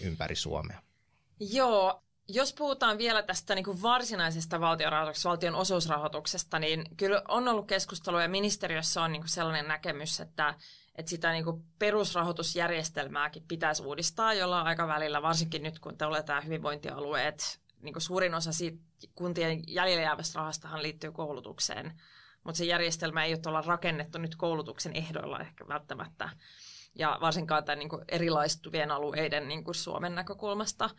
ympäri 0.00 0.36
Suomea. 0.36 0.82
Joo, 1.40 2.02
jos 2.28 2.52
puhutaan 2.52 2.98
vielä 2.98 3.22
tästä 3.22 3.54
niin 3.54 3.64
kuin 3.64 3.82
varsinaisesta 3.82 4.60
valtionrahoituksesta, 4.60 5.28
valtion 5.28 5.54
osuusrahoituksesta, 5.54 6.58
niin 6.58 6.84
kyllä 6.96 7.22
on 7.28 7.48
ollut 7.48 7.66
keskustelua 7.66 8.22
ja 8.22 8.28
ministeriössä 8.28 9.02
on 9.02 9.12
niin 9.12 9.22
kuin 9.22 9.30
sellainen 9.30 9.68
näkemys, 9.68 10.20
että, 10.20 10.54
että 10.94 11.10
sitä 11.10 11.32
niin 11.32 11.44
kuin 11.44 11.64
perusrahoitusjärjestelmääkin 11.78 13.44
pitäisi 13.48 13.82
uudistaa 13.82 14.34
jollain 14.34 14.66
aikavälillä, 14.66 15.22
varsinkin 15.22 15.62
nyt 15.62 15.78
kun 15.78 15.98
te 15.98 16.06
olette 16.06 16.32
hyvinvointialueet, 16.44 17.60
niin 17.82 17.92
kuin 17.92 18.02
suurin 18.02 18.34
osa 18.34 18.52
siitä 18.52 18.78
kuntien 19.14 19.62
jäljellä 19.68 20.02
jäävästä 20.02 20.38
rahastahan 20.38 20.82
liittyy 20.82 21.12
koulutukseen, 21.12 22.00
mutta 22.44 22.58
se 22.58 22.64
järjestelmä 22.64 23.24
ei 23.24 23.34
ole 23.34 23.40
olla 23.46 23.60
rakennettu 23.60 24.18
nyt 24.18 24.36
koulutuksen 24.36 24.96
ehdoilla 24.96 25.40
ehkä 25.40 25.68
välttämättä, 25.68 26.28
ja 26.94 27.18
varsinkaan 27.20 27.64
tämän 27.64 27.78
niin 27.78 27.88
kuin 27.88 28.04
erilaistuvien 28.08 28.90
alueiden 28.90 29.48
niin 29.48 29.64
kuin 29.64 29.74
Suomen 29.74 30.14
näkökulmasta. 30.14 30.90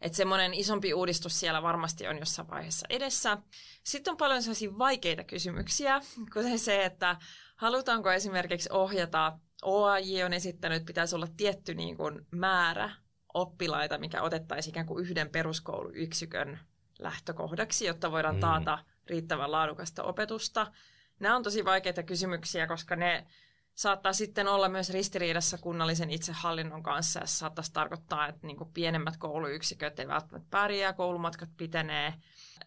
Että 0.00 0.16
semmoinen 0.16 0.54
isompi 0.54 0.94
uudistus 0.94 1.40
siellä 1.40 1.62
varmasti 1.62 2.06
on 2.08 2.18
jossain 2.18 2.50
vaiheessa 2.50 2.86
edessä. 2.90 3.38
Sitten 3.84 4.10
on 4.10 4.16
paljon 4.16 4.42
sellaisia 4.42 4.78
vaikeita 4.78 5.24
kysymyksiä, 5.24 6.00
kuten 6.32 6.58
se, 6.58 6.84
että 6.84 7.16
halutaanko 7.54 8.12
esimerkiksi 8.12 8.68
ohjata, 8.72 9.38
OAJ 9.62 10.24
on 10.24 10.32
esittänyt, 10.32 10.76
että 10.76 10.86
pitäisi 10.86 11.14
olla 11.14 11.26
tietty 11.36 11.74
niin 11.74 11.96
kuin 11.96 12.26
määrä 12.30 12.90
oppilaita, 13.34 13.98
mikä 13.98 14.22
otettaisiin 14.22 14.72
ikään 14.72 14.86
kuin 14.86 15.04
yhden 15.04 15.30
peruskouluyksikön 15.30 16.58
lähtökohdaksi, 16.98 17.86
jotta 17.86 18.10
voidaan 18.10 18.34
mm. 18.34 18.40
taata 18.40 18.78
riittävän 19.06 19.52
laadukasta 19.52 20.02
opetusta. 20.02 20.72
Nämä 21.20 21.36
on 21.36 21.42
tosi 21.42 21.64
vaikeita 21.64 22.02
kysymyksiä, 22.02 22.66
koska 22.66 22.96
ne 22.96 23.26
saattaa 23.74 24.12
sitten 24.12 24.48
olla 24.48 24.68
myös 24.68 24.90
ristiriidassa 24.90 25.58
kunnallisen 25.58 26.10
itsehallinnon 26.10 26.82
kanssa 26.82 27.20
ja 27.20 27.26
saattaisi 27.26 27.72
tarkoittaa, 27.72 28.28
että 28.28 28.46
niin 28.46 28.56
pienemmät 28.74 29.16
kouluyksiköt 29.16 30.00
eivät 30.00 30.12
välttämättä 30.12 30.48
pärjää, 30.50 30.92
koulumatkat 30.92 31.48
pitenee. 31.56 32.14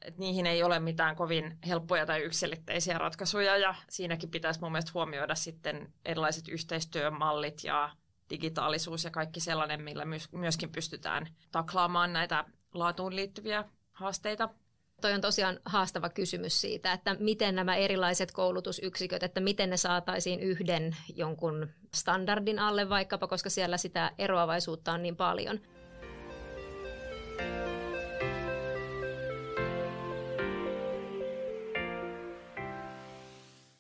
Että 0.02 0.20
niihin 0.20 0.46
ei 0.46 0.64
ole 0.64 0.80
mitään 0.80 1.16
kovin 1.16 1.58
helppoja 1.68 2.06
tai 2.06 2.22
yksilitteisiä 2.22 2.98
ratkaisuja 2.98 3.58
ja 3.58 3.76
siinäkin 3.90 4.30
pitäisi 4.30 4.60
mun 4.60 4.72
mielestä 4.72 4.92
huomioida 4.94 5.36
sitten 5.36 5.94
erilaiset 6.06 6.48
yhteistyömallit 6.48 7.64
ja 7.64 7.90
digitaalisuus 8.30 9.04
ja 9.04 9.12
kaikki 9.12 9.40
sellainen, 9.40 9.82
millä 9.82 10.04
myöskin 10.32 10.72
pystytään 10.72 11.28
taklaamaan 11.52 12.14
näitä 12.14 12.46
laatuun 12.74 13.16
liittyviä 13.16 13.64
haasteita. 13.92 14.50
Toi 15.01 15.13
on 15.13 15.22
tosiaan 15.22 15.60
haastava 15.66 16.10
kysymys 16.10 16.62
siitä, 16.62 16.94
että 16.94 17.16
miten 17.20 17.56
nämä 17.56 17.75
erilaiset 17.75 18.32
koulutusyksiköt, 18.32 19.24
että 19.24 19.39
miten 19.39 19.70
ne 19.70 19.77
saataisiin 19.77 20.39
yhden 20.39 20.96
jonkun 21.16 21.70
standardin 21.96 22.60
alle 22.60 22.89
vaikkapa, 22.89 23.27
koska 23.27 23.50
siellä 23.50 23.77
sitä 23.77 24.12
eroavaisuutta 24.18 24.94
on 24.94 25.04
niin 25.04 25.16
paljon. 25.16 25.60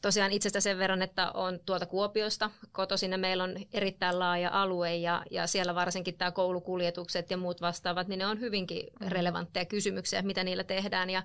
Tosiaan 0.07 0.31
itsestä 0.31 0.59
sen 0.59 0.77
verran, 0.77 1.01
että 1.01 1.31
on 1.31 1.59
tuolta 1.65 1.85
Kuopiosta 1.85 2.51
kotoisin 2.71 3.11
ja 3.11 3.17
meillä 3.17 3.43
on 3.43 3.55
erittäin 3.73 4.19
laaja 4.19 4.49
alue 4.53 4.95
ja, 4.95 5.23
ja 5.31 5.47
siellä 5.47 5.75
varsinkin 5.75 6.17
tämä 6.17 6.31
koulukuljetukset 6.31 7.31
ja 7.31 7.37
muut 7.37 7.61
vastaavat, 7.61 8.07
niin 8.07 8.19
ne 8.19 8.25
on 8.25 8.39
hyvinkin 8.39 8.87
mm. 8.99 9.07
relevantteja 9.07 9.65
kysymyksiä, 9.65 10.21
mitä 10.21 10.43
niillä 10.43 10.63
tehdään 10.63 11.09
ja 11.09 11.23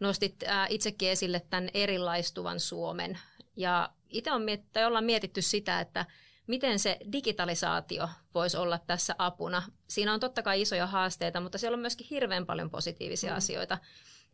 nostit 0.00 0.42
ää, 0.46 0.66
itsekin 0.70 1.08
esille 1.08 1.42
tämän 1.50 1.68
erilaistuvan 1.74 2.60
Suomen 2.60 3.18
ja 3.56 3.90
itse 4.08 4.32
on 4.32 4.42
miet- 4.42 4.72
tai 4.72 4.84
ollaan 4.84 5.04
mietitty 5.04 5.42
sitä, 5.42 5.80
että 5.80 6.06
miten 6.46 6.78
se 6.78 6.98
digitalisaatio 7.12 8.08
voisi 8.34 8.56
olla 8.56 8.78
tässä 8.78 9.14
apuna. 9.18 9.62
Siinä 9.88 10.14
on 10.14 10.20
totta 10.20 10.42
kai 10.42 10.60
isoja 10.60 10.86
haasteita, 10.86 11.40
mutta 11.40 11.58
siellä 11.58 11.76
on 11.76 11.80
myöskin 11.80 12.06
hirveän 12.10 12.46
paljon 12.46 12.70
positiivisia 12.70 13.30
mm. 13.30 13.36
asioita 13.36 13.78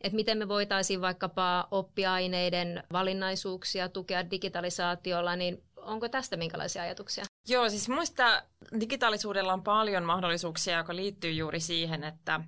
että 0.03 0.15
miten 0.15 0.37
me 0.37 0.47
voitaisiin 0.47 1.01
vaikkapa 1.01 1.67
oppiaineiden 1.71 2.83
valinnaisuuksia 2.91 3.89
tukea 3.89 4.31
digitalisaatiolla, 4.31 5.35
niin 5.35 5.63
onko 5.75 6.09
tästä 6.09 6.37
minkälaisia 6.37 6.83
ajatuksia? 6.83 7.23
Joo, 7.47 7.69
siis 7.69 7.89
muista 7.89 8.43
digitaalisuudella 8.79 9.53
on 9.53 9.63
paljon 9.63 10.03
mahdollisuuksia, 10.03 10.77
joka 10.77 10.95
liittyy 10.95 11.31
juuri 11.31 11.59
siihen, 11.59 12.03
että 12.03 12.41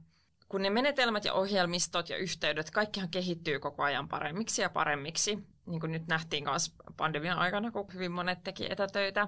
kun 0.49 0.61
ne 0.61 0.69
menetelmät 0.69 1.25
ja 1.25 1.33
ohjelmistot 1.33 2.09
ja 2.09 2.17
yhteydet, 2.17 2.71
kaikkihan 2.71 3.09
kehittyy 3.09 3.59
koko 3.59 3.83
ajan 3.83 4.07
paremmiksi 4.07 4.61
ja 4.61 4.69
paremmiksi, 4.69 5.39
niin 5.65 5.79
kuin 5.79 5.91
nyt 5.91 6.07
nähtiin 6.07 6.43
myös 6.43 6.73
pandemian 6.97 7.39
aikana, 7.39 7.71
kun 7.71 7.87
hyvin 7.93 8.11
monet 8.11 8.43
teki 8.43 8.71
etätöitä. 8.71 9.27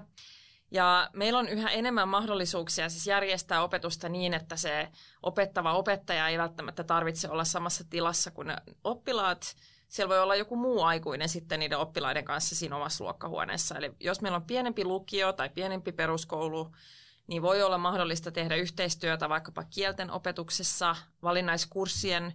Ja 0.70 1.10
meillä 1.12 1.38
on 1.38 1.48
yhä 1.48 1.68
enemmän 1.70 2.08
mahdollisuuksia 2.08 2.88
siis 2.88 3.06
järjestää 3.06 3.62
opetusta 3.62 4.08
niin, 4.08 4.34
että 4.34 4.56
se 4.56 4.88
opettava 5.22 5.72
opettaja 5.72 6.28
ei 6.28 6.38
välttämättä 6.38 6.84
tarvitse 6.84 7.28
olla 7.30 7.44
samassa 7.44 7.84
tilassa 7.90 8.30
kuin 8.30 8.52
oppilaat. 8.84 9.56
Siellä 9.88 10.08
voi 10.08 10.20
olla 10.20 10.36
joku 10.36 10.56
muu 10.56 10.82
aikuinen 10.82 11.28
sitten 11.28 11.60
niiden 11.60 11.78
oppilaiden 11.78 12.24
kanssa 12.24 12.54
siinä 12.54 12.76
omassa 12.76 13.04
luokkahuoneessa. 13.04 13.78
Eli 13.78 13.92
jos 14.00 14.20
meillä 14.20 14.36
on 14.36 14.44
pienempi 14.46 14.84
lukio 14.84 15.32
tai 15.32 15.48
pienempi 15.48 15.92
peruskoulu, 15.92 16.72
niin 17.26 17.42
voi 17.42 17.62
olla 17.62 17.78
mahdollista 17.78 18.30
tehdä 18.32 18.56
yhteistyötä 18.56 19.28
vaikkapa 19.28 19.64
kielten 19.64 20.10
opetuksessa, 20.10 20.96
valinnaiskurssien 21.22 22.32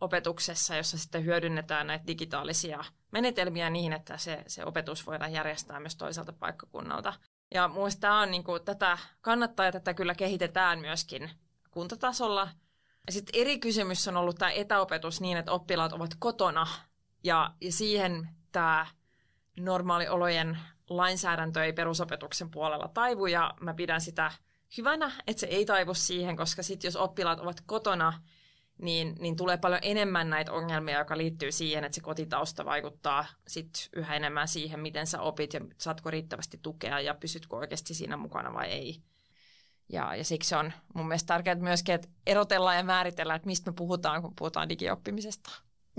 opetuksessa, 0.00 0.76
jossa 0.76 0.98
sitten 0.98 1.24
hyödynnetään 1.24 1.86
näitä 1.86 2.06
digitaalisia 2.06 2.84
menetelmiä 3.10 3.70
niin, 3.70 3.92
että 3.92 4.18
se, 4.18 4.44
se 4.46 4.64
opetus 4.64 5.06
voidaan 5.06 5.32
järjestää 5.32 5.80
myös 5.80 5.96
toiselta 5.96 6.32
paikkakunnalta. 6.32 7.12
Ja 7.54 7.70
tämä 8.00 8.20
on, 8.20 8.30
niin 8.30 8.44
kuin, 8.44 8.64
tätä 8.64 8.98
kannattaa 9.20 9.66
ja 9.66 9.72
tätä 9.72 9.94
kyllä 9.94 10.14
kehitetään 10.14 10.78
myöskin 10.78 11.30
kuntatasolla. 11.70 12.48
Ja 13.06 13.12
sitten 13.12 13.40
eri 13.40 13.58
kysymys 13.58 14.08
on 14.08 14.16
ollut 14.16 14.36
tämä 14.38 14.50
etäopetus 14.50 15.20
niin, 15.20 15.38
että 15.38 15.52
oppilaat 15.52 15.92
ovat 15.92 16.10
kotona 16.18 16.66
ja, 17.24 17.54
ja 17.60 17.72
siihen 17.72 18.28
tämä 18.52 18.86
normaaliolojen 19.56 20.58
lainsäädäntö 20.90 21.64
ei 21.64 21.72
perusopetuksen 21.72 22.50
puolella 22.50 22.88
taivu 22.88 23.26
ja 23.26 23.54
mä 23.60 23.74
pidän 23.74 24.00
sitä 24.00 24.32
hyvänä, 24.76 25.12
että 25.26 25.40
se 25.40 25.46
ei 25.46 25.66
taivu 25.66 25.94
siihen, 25.94 26.36
koska 26.36 26.62
sitten 26.62 26.88
jos 26.88 26.96
oppilaat 26.96 27.40
ovat 27.40 27.60
kotona, 27.66 28.20
niin, 28.82 29.16
niin 29.18 29.36
tulee 29.36 29.56
paljon 29.56 29.80
enemmän 29.82 30.30
näitä 30.30 30.52
ongelmia, 30.52 30.98
joka 30.98 31.18
liittyy 31.18 31.52
siihen, 31.52 31.84
että 31.84 31.94
se 31.94 32.00
kotitausta 32.00 32.64
vaikuttaa 32.64 33.26
sit 33.48 33.88
yhä 33.96 34.16
enemmän 34.16 34.48
siihen, 34.48 34.80
miten 34.80 35.06
sä 35.06 35.20
opit 35.20 35.54
ja 35.54 35.60
saatko 35.78 36.10
riittävästi 36.10 36.58
tukea 36.62 37.00
ja 37.00 37.14
pysytkö 37.14 37.56
oikeasti 37.56 37.94
siinä 37.94 38.16
mukana 38.16 38.54
vai 38.54 38.66
ei. 38.66 39.00
Ja, 39.92 40.16
ja 40.16 40.24
siksi 40.24 40.54
on 40.54 40.72
mun 40.94 41.08
mielestä 41.08 41.26
tärkeää 41.26 41.56
myöskin, 41.56 41.94
että 41.94 42.08
erotellaan 42.26 42.76
ja 42.76 42.84
määritellään, 42.84 43.36
että 43.36 43.46
mistä 43.46 43.70
me 43.70 43.74
puhutaan, 43.74 44.22
kun 44.22 44.32
puhutaan 44.38 44.68
digioppimisesta. 44.68 45.50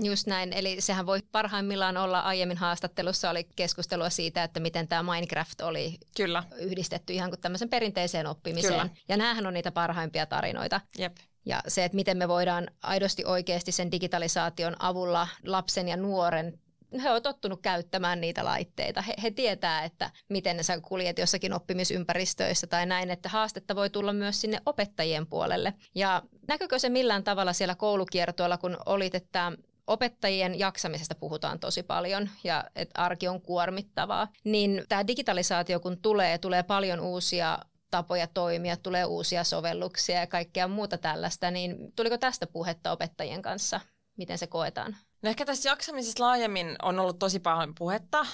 Just 0.02 0.26
näin, 0.26 0.52
eli 0.52 0.80
sehän 0.80 1.06
voi 1.06 1.22
parhaimmillaan 1.32 1.96
olla 1.96 2.20
aiemmin 2.20 2.56
haastattelussa 2.56 3.30
oli 3.30 3.44
keskustelua 3.56 4.10
siitä, 4.10 4.44
että 4.44 4.60
miten 4.60 4.88
tämä 4.88 5.12
Minecraft 5.12 5.60
oli 5.60 5.98
Kyllä. 6.16 6.42
yhdistetty 6.58 7.12
ihan 7.12 7.30
kuin 7.30 7.40
tämmöisen 7.40 7.68
perinteiseen 7.68 8.26
oppimiseen. 8.26 8.72
Kyllä. 8.72 8.88
Ja 9.08 9.16
näähän 9.16 9.46
on 9.46 9.54
niitä 9.54 9.72
parhaimpia 9.72 10.26
tarinoita. 10.26 10.80
Jep. 10.98 11.16
Ja 11.46 11.60
se, 11.68 11.84
että 11.84 11.96
miten 11.96 12.16
me 12.16 12.28
voidaan 12.28 12.68
aidosti 12.82 13.24
oikeasti 13.24 13.72
sen 13.72 13.92
digitalisaation 13.92 14.76
avulla 14.78 15.28
lapsen 15.44 15.88
ja 15.88 15.96
nuoren 15.96 16.58
he 17.02 17.10
ovat 17.10 17.22
tottunut 17.22 17.62
käyttämään 17.62 18.20
niitä 18.20 18.44
laitteita. 18.44 19.02
He, 19.02 19.14
he 19.22 19.30
tietää, 19.30 19.84
että 19.84 20.10
miten 20.28 20.64
sä 20.64 20.80
kuljet 20.80 21.18
jossakin 21.18 21.52
oppimisympäristöissä 21.52 22.66
tai 22.66 22.86
näin, 22.86 23.10
että 23.10 23.28
haastetta 23.28 23.76
voi 23.76 23.90
tulla 23.90 24.12
myös 24.12 24.40
sinne 24.40 24.60
opettajien 24.66 25.26
puolelle. 25.26 25.74
Ja 25.94 26.22
näkyykö 26.48 26.78
se 26.78 26.88
millään 26.88 27.24
tavalla 27.24 27.52
siellä 27.52 27.74
koulukiertoilla, 27.74 28.58
kun 28.58 28.76
olit, 28.86 29.14
että 29.14 29.52
opettajien 29.86 30.58
jaksamisesta 30.58 31.14
puhutaan 31.14 31.60
tosi 31.60 31.82
paljon 31.82 32.30
ja 32.44 32.64
että 32.76 33.02
arki 33.02 33.28
on 33.28 33.40
kuormittavaa, 33.40 34.28
niin 34.44 34.84
tämä 34.88 35.06
digitalisaatio 35.06 35.80
kun 35.80 35.98
tulee, 36.02 36.38
tulee 36.38 36.62
paljon 36.62 37.00
uusia 37.00 37.58
tapoja 37.90 38.26
toimia, 38.26 38.76
tulee 38.76 39.04
uusia 39.04 39.44
sovelluksia 39.44 40.20
ja 40.20 40.26
kaikkea 40.26 40.68
muuta 40.68 40.98
tällaista, 40.98 41.50
niin 41.50 41.76
tuliko 41.96 42.18
tästä 42.18 42.46
puhetta 42.46 42.92
opettajien 42.92 43.42
kanssa? 43.42 43.80
Miten 44.16 44.38
se 44.38 44.46
koetaan? 44.46 44.96
No 45.22 45.28
ehkä 45.28 45.44
tässä 45.44 45.68
jaksamisessa 45.68 46.24
laajemmin 46.24 46.76
on 46.82 46.98
ollut 46.98 47.18
tosi 47.18 47.40
paljon 47.40 47.74
puhetta. 47.78 48.26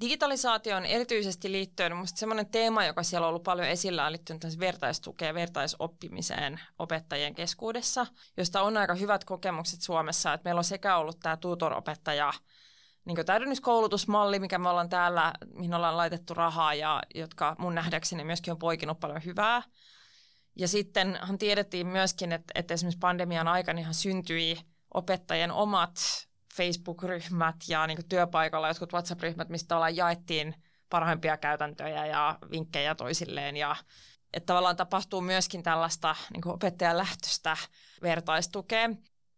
Digitalisaatioon 0.00 0.86
erityisesti 0.86 1.52
liittyen 1.52 1.92
minusta 1.92 2.18
semmoinen 2.18 2.50
teema, 2.50 2.84
joka 2.84 3.02
siellä 3.02 3.26
on 3.26 3.28
ollut 3.28 3.42
paljon 3.42 3.68
esillä, 3.68 4.06
on 4.06 4.12
liittynyt 4.12 4.58
vertaistukeen, 4.58 5.34
vertaisoppimiseen 5.34 6.60
opettajien 6.78 7.34
keskuudessa, 7.34 8.06
josta 8.36 8.62
on 8.62 8.76
aika 8.76 8.94
hyvät 8.94 9.24
kokemukset 9.24 9.82
Suomessa. 9.82 10.32
Että 10.32 10.48
meillä 10.48 10.58
on 10.58 10.64
sekä 10.64 10.96
ollut 10.96 11.20
tämä 11.20 11.36
tutor-opettaja 11.36 12.32
niin 13.08 13.26
täydennyskoulutusmalli, 13.26 14.38
mikä 14.38 14.58
me 14.58 14.68
ollaan 14.68 14.88
täällä, 14.88 15.32
mihin 15.54 15.74
ollaan 15.74 15.96
laitettu 15.96 16.34
rahaa 16.34 16.74
ja 16.74 17.02
jotka 17.14 17.56
mun 17.58 17.74
nähdäkseni 17.74 18.24
myöskin 18.24 18.52
on 18.52 18.58
poikinut 18.58 19.00
paljon 19.00 19.24
hyvää. 19.24 19.62
Ja 20.56 20.68
sittenhan 20.68 21.38
tiedettiin 21.38 21.86
myöskin, 21.86 22.32
että, 22.32 22.52
että 22.54 22.74
esimerkiksi 22.74 22.98
pandemian 22.98 23.48
aikana 23.48 23.92
syntyi 23.92 24.58
opettajien 24.94 25.52
omat 25.52 25.96
Facebook-ryhmät 26.56 27.56
ja 27.68 27.86
niin 27.86 28.08
työpaikalla 28.08 28.68
jotkut 28.68 28.92
WhatsApp-ryhmät, 28.92 29.48
mistä 29.48 29.74
ollaan 29.76 29.96
jaettiin 29.96 30.54
parhaimpia 30.90 31.36
käytäntöjä 31.36 32.06
ja 32.06 32.38
vinkkejä 32.50 32.94
toisilleen 32.94 33.56
ja 33.56 33.76
että 34.32 34.46
tavallaan 34.46 34.76
tapahtuu 34.76 35.20
myöskin 35.20 35.62
tällaista 35.62 36.16
niin 36.32 36.48
opettajan 36.48 36.98
lähtöstä 36.98 37.56
vertaistukea. 38.02 38.88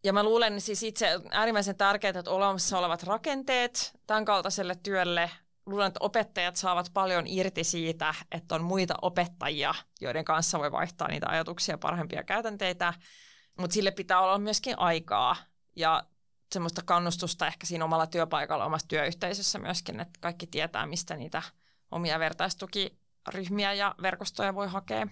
Ja 0.05 0.13
mä 0.13 0.23
luulen 0.23 0.61
siis 0.61 0.83
itse 0.83 1.21
äärimmäisen 1.31 1.77
tärkeää, 1.77 2.19
että 2.19 2.31
olemassa 2.31 2.79
olevat 2.79 3.03
rakenteet 3.03 3.99
tämän 4.07 4.25
kaltaiselle 4.25 4.75
työlle, 4.83 5.31
luulen, 5.67 5.87
että 5.87 6.01
opettajat 6.03 6.57
saavat 6.57 6.91
paljon 6.95 7.27
irti 7.27 7.65
siitä, 7.65 8.15
että 8.33 8.55
on 8.55 8.65
muita 8.65 8.95
opettajia, 9.03 9.75
joiden 10.01 10.25
kanssa 10.25 10.59
voi 10.59 10.73
vaihtaa 10.73 11.09
niitä 11.09 11.29
ajatuksia, 11.29 11.79
parhaimpia 11.79 12.23
käytänteitä, 12.23 12.95
mutta 13.59 13.75
sille 13.75 13.91
pitää 13.91 14.21
olla 14.21 14.39
myöskin 14.39 14.79
aikaa 14.79 15.37
ja 15.77 16.05
semmoista 16.53 16.83
kannustusta 16.85 17.47
ehkä 17.47 17.67
siinä 17.67 17.85
omalla 17.85 18.07
työpaikalla, 18.07 18.65
omassa 18.65 18.89
työyhteisössä 18.89 19.59
myöskin, 19.59 20.01
että 20.01 20.21
kaikki 20.21 20.47
tietää, 20.47 20.87
mistä 20.87 21.17
niitä 21.17 21.43
omia 21.91 22.19
vertaistukiryhmiä 22.19 23.73
ja 23.73 23.95
verkostoja 24.03 24.55
voi 24.55 24.69
hakea. 24.69 25.07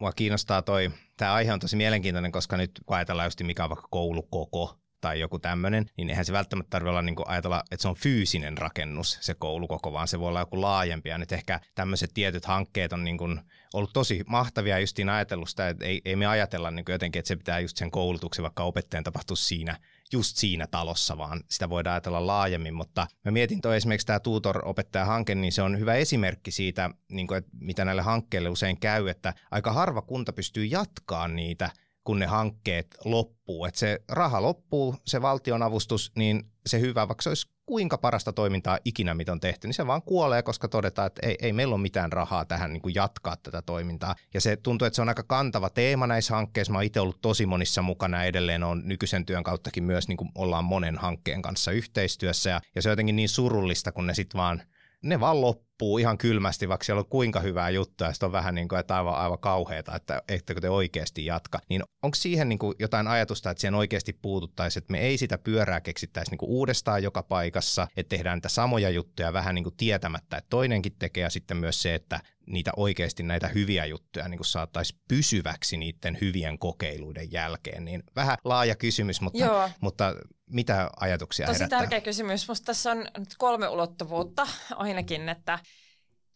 Mua 0.00 0.12
kiinnostaa 0.12 0.62
toi, 0.62 0.90
tämä 1.16 1.34
aihe 1.34 1.52
on 1.52 1.60
tosi 1.60 1.76
mielenkiintoinen, 1.76 2.32
koska 2.32 2.56
nyt 2.56 2.70
kun 2.86 2.96
ajatellaan 2.96 3.26
just 3.26 3.42
mikä 3.42 3.64
on 3.64 3.70
vaikka 3.70 3.88
koulukoko, 3.90 4.78
tai 5.00 5.20
joku 5.20 5.38
tämmöinen, 5.38 5.86
niin 5.96 6.10
eihän 6.10 6.24
se 6.24 6.32
välttämättä 6.32 6.70
tarvitse 6.70 6.90
olla 6.90 7.02
niin 7.02 7.16
ajatella, 7.26 7.62
että 7.70 7.82
se 7.82 7.88
on 7.88 7.96
fyysinen 7.96 8.58
rakennus, 8.58 9.18
se 9.20 9.34
koulukoko, 9.34 9.92
vaan 9.92 10.08
se 10.08 10.20
voi 10.20 10.28
olla 10.28 10.40
joku 10.40 10.60
laajempi. 10.60 11.08
Ja 11.08 11.18
nyt 11.18 11.32
ehkä 11.32 11.60
tämmöiset 11.74 12.10
tietyt 12.14 12.44
hankkeet 12.44 12.92
on 12.92 13.04
niin 13.04 13.18
kuin 13.18 13.40
ollut 13.74 13.92
tosi 13.92 14.24
mahtavia 14.26 14.78
justiin 14.78 15.08
ajatellut 15.08 15.48
sitä, 15.48 15.68
että 15.68 15.84
ei, 15.84 16.00
ei 16.04 16.16
me 16.16 16.26
ajatella 16.26 16.70
niin 16.70 16.84
jotenkin, 16.88 17.20
että 17.20 17.28
se 17.28 17.36
pitää 17.36 17.60
just 17.60 17.76
sen 17.76 17.90
koulutuksen 17.90 18.42
vaikka 18.42 18.62
opettajan 18.64 19.04
tapahtua 19.04 19.36
siinä 19.36 19.78
just 20.12 20.36
siinä 20.36 20.66
talossa, 20.66 21.18
vaan 21.18 21.44
sitä 21.50 21.68
voidaan 21.68 21.94
ajatella 21.94 22.26
laajemmin. 22.26 22.74
Mutta 22.74 23.06
mä 23.24 23.30
mietin 23.30 23.60
toi 23.60 23.76
esimerkiksi 23.76 24.06
tämä 24.06 24.20
tutor-opettajahanke, 24.20 25.34
niin 25.34 25.52
se 25.52 25.62
on 25.62 25.78
hyvä 25.78 25.94
esimerkki 25.94 26.50
siitä, 26.50 26.90
niin 27.08 27.26
kuin, 27.26 27.38
että 27.38 27.50
mitä 27.60 27.84
näille 27.84 28.02
hankkeille 28.02 28.48
usein 28.48 28.80
käy, 28.80 29.08
että 29.08 29.34
aika 29.50 29.72
harva 29.72 30.02
kunta 30.02 30.32
pystyy 30.32 30.64
jatkaa 30.64 31.28
niitä– 31.28 31.70
kun 32.06 32.18
ne 32.18 32.26
hankkeet 32.26 32.96
loppuu. 33.04 33.64
Että 33.64 33.80
se 33.80 33.98
raha 34.08 34.42
loppuu, 34.42 34.96
se 35.06 35.22
valtionavustus, 35.22 36.12
niin 36.16 36.52
se 36.66 36.80
hyvä, 36.80 37.08
vaikka 37.08 37.22
se 37.22 37.28
olisi 37.28 37.55
kuinka 37.66 37.98
parasta 37.98 38.32
toimintaa 38.32 38.78
ikinä, 38.84 39.14
mitä 39.14 39.32
on 39.32 39.40
tehty, 39.40 39.66
niin 39.66 39.74
se 39.74 39.86
vaan 39.86 40.02
kuolee, 40.02 40.42
koska 40.42 40.68
todetaan, 40.68 41.06
että 41.06 41.26
ei, 41.26 41.36
ei 41.42 41.52
meillä 41.52 41.74
ole 41.74 41.82
mitään 41.82 42.12
rahaa 42.12 42.44
tähän 42.44 42.72
niin 42.72 42.82
kuin 42.82 42.94
jatkaa 42.94 43.36
tätä 43.36 43.62
toimintaa. 43.62 44.14
Ja 44.34 44.40
se 44.40 44.56
tuntuu, 44.56 44.86
että 44.86 44.94
se 44.94 45.02
on 45.02 45.08
aika 45.08 45.22
kantava 45.22 45.70
teema 45.70 46.06
näissä 46.06 46.34
hankkeissa. 46.34 46.72
Mä 46.72 46.78
oon 46.78 46.84
itse 46.84 47.00
ollut 47.00 47.20
tosi 47.22 47.46
monissa 47.46 47.82
mukana 47.82 48.24
edelleen 48.24 48.64
on 48.64 48.82
nykyisen 48.84 49.26
työn 49.26 49.42
kauttakin 49.42 49.84
myös 49.84 50.08
niin 50.08 50.16
kuin 50.16 50.30
ollaan 50.34 50.64
monen 50.64 50.98
hankkeen 50.98 51.42
kanssa 51.42 51.72
yhteistyössä. 51.72 52.50
Ja, 52.50 52.60
ja 52.74 52.82
se 52.82 52.88
on 52.88 52.92
jotenkin 52.92 53.16
niin 53.16 53.28
surullista, 53.28 53.92
kun 53.92 54.06
ne 54.06 54.14
sitten 54.14 54.38
vaan– 54.38 54.62
ne 55.02 55.20
vaan 55.20 55.40
loppuu 55.40 55.65
ihan 56.00 56.18
kylmästi, 56.18 56.68
vaikka 56.68 56.84
siellä 56.84 57.00
on 57.00 57.08
kuinka 57.08 57.40
hyvää 57.40 57.70
juttua, 57.70 58.06
ja 58.06 58.12
sitten 58.12 58.26
on 58.26 58.32
vähän 58.32 58.54
niin 58.54 58.68
kuin, 58.68 58.78
että 58.78 58.96
aivan, 58.96 59.14
aivan 59.14 59.38
kauheata, 59.38 59.96
että 59.96 60.22
ettekö 60.28 60.60
te 60.60 60.70
oikeasti 60.70 61.24
jatka. 61.24 61.58
Niin 61.68 61.82
onko 62.02 62.14
siihen 62.14 62.48
niin 62.48 62.58
kuin 62.58 62.74
jotain 62.78 63.08
ajatusta, 63.08 63.50
että 63.50 63.60
siihen 63.60 63.74
oikeasti 63.74 64.12
puututtaisiin, 64.22 64.82
että 64.82 64.92
me 64.92 64.98
ei 64.98 65.18
sitä 65.18 65.38
pyörää 65.38 65.80
keksittäisi 65.80 66.30
niin 66.30 66.38
kuin 66.38 66.50
uudestaan 66.50 67.02
joka 67.02 67.22
paikassa, 67.22 67.88
että 67.96 68.16
tehdään 68.16 68.36
niitä 68.36 68.48
samoja 68.48 68.90
juttuja 68.90 69.32
vähän 69.32 69.54
niin 69.54 69.64
kuin 69.64 69.76
tietämättä, 69.76 70.36
että 70.36 70.50
toinenkin 70.50 70.96
tekee, 70.98 71.22
ja 71.22 71.30
sitten 71.30 71.56
myös 71.56 71.82
se, 71.82 71.94
että 71.94 72.20
niitä 72.46 72.70
oikeasti 72.76 73.22
näitä 73.22 73.48
hyviä 73.48 73.86
juttuja 73.86 74.28
niin 74.28 74.44
saataisiin 74.44 75.00
pysyväksi 75.08 75.76
niiden 75.76 76.18
hyvien 76.20 76.58
kokeiluiden 76.58 77.32
jälkeen. 77.32 77.84
Niin 77.84 78.02
vähän 78.16 78.38
laaja 78.44 78.74
kysymys, 78.74 79.20
mutta, 79.20 79.44
Joo. 79.44 79.70
mutta 79.80 80.14
mitä 80.50 80.90
ajatuksia 81.00 81.46
Tosi 81.46 81.58
herättää? 81.58 81.78
tärkeä 81.78 82.00
kysymys. 82.00 82.48
Minusta 82.48 82.66
tässä 82.66 82.90
on 82.90 82.98
nyt 82.98 83.34
kolme 83.38 83.68
ulottuvuutta 83.68 84.46
ainakin, 84.76 85.28
että 85.28 85.58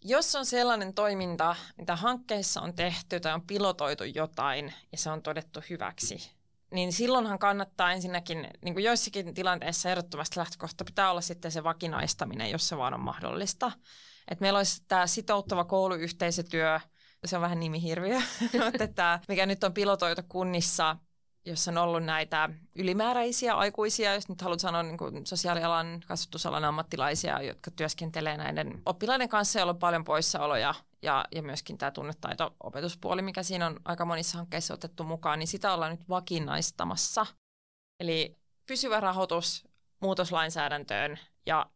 jos 0.04 0.36
on 0.36 0.46
sellainen 0.46 0.94
toiminta, 0.94 1.56
mitä 1.76 1.96
hankkeissa 1.96 2.60
on 2.60 2.74
tehty 2.74 3.20
tai 3.20 3.34
on 3.34 3.46
pilotoitu 3.46 4.04
jotain 4.04 4.74
ja 4.92 4.98
se 4.98 5.10
on 5.10 5.22
todettu 5.22 5.60
hyväksi, 5.70 6.32
niin 6.70 6.92
silloinhan 6.92 7.38
kannattaa 7.38 7.92
ensinnäkin, 7.92 8.48
niin 8.64 8.74
kuin 8.74 8.84
joissakin 8.84 9.34
tilanteissa 9.34 9.90
ehdottomasti 9.90 10.38
lähtökohta 10.38 10.84
pitää 10.84 11.10
olla 11.10 11.20
sitten 11.20 11.52
se 11.52 11.64
vakinaistaminen, 11.64 12.50
jos 12.50 12.68
se 12.68 12.76
vaan 12.76 12.94
on 12.94 13.00
mahdollista. 13.00 13.72
Et 14.30 14.40
meillä 14.40 14.56
olisi 14.56 14.82
tämä 14.88 15.06
sitouttava 15.06 15.64
kouluyhteisötyö, 15.64 16.80
se 17.24 17.36
on 17.36 17.42
vähän 17.42 17.60
nimihirviö, 17.60 18.20
mutta 18.64 18.88
tämä, 18.94 19.20
mikä 19.28 19.46
nyt 19.46 19.64
on 19.64 19.74
pilotoitu 19.74 20.22
kunnissa, 20.28 20.96
jossa 21.44 21.70
on 21.70 21.78
ollut 21.78 22.04
näitä 22.04 22.50
ylimääräisiä 22.76 23.54
aikuisia, 23.54 24.14
jos 24.14 24.28
nyt 24.28 24.42
haluat 24.42 24.60
sanoa 24.60 24.82
niin 24.82 24.98
kuin 24.98 25.26
sosiaalialan, 25.26 26.02
kasvatusalan 26.06 26.64
ammattilaisia, 26.64 27.42
jotka 27.42 27.70
työskentelee 27.70 28.36
näiden 28.36 28.82
oppilaiden 28.86 29.28
kanssa, 29.28 29.58
joilla 29.58 29.72
on 29.72 29.78
paljon 29.78 30.04
poissaoloja 30.04 30.74
ja, 31.02 31.24
ja 31.34 31.42
myöskin 31.42 31.78
tämä 31.78 31.90
tunnetaito-opetuspuoli, 31.90 33.22
mikä 33.22 33.42
siinä 33.42 33.66
on 33.66 33.80
aika 33.84 34.04
monissa 34.04 34.38
hankkeissa 34.38 34.74
otettu 34.74 35.04
mukaan, 35.04 35.38
niin 35.38 35.46
sitä 35.46 35.74
ollaan 35.74 35.90
nyt 35.90 36.08
vakinaistamassa. 36.08 37.26
Eli 38.00 38.36
pysyvä 38.66 39.00
rahoitus 39.00 39.68
muutoslainsäädäntöön 40.00 41.18
ja 41.46 41.66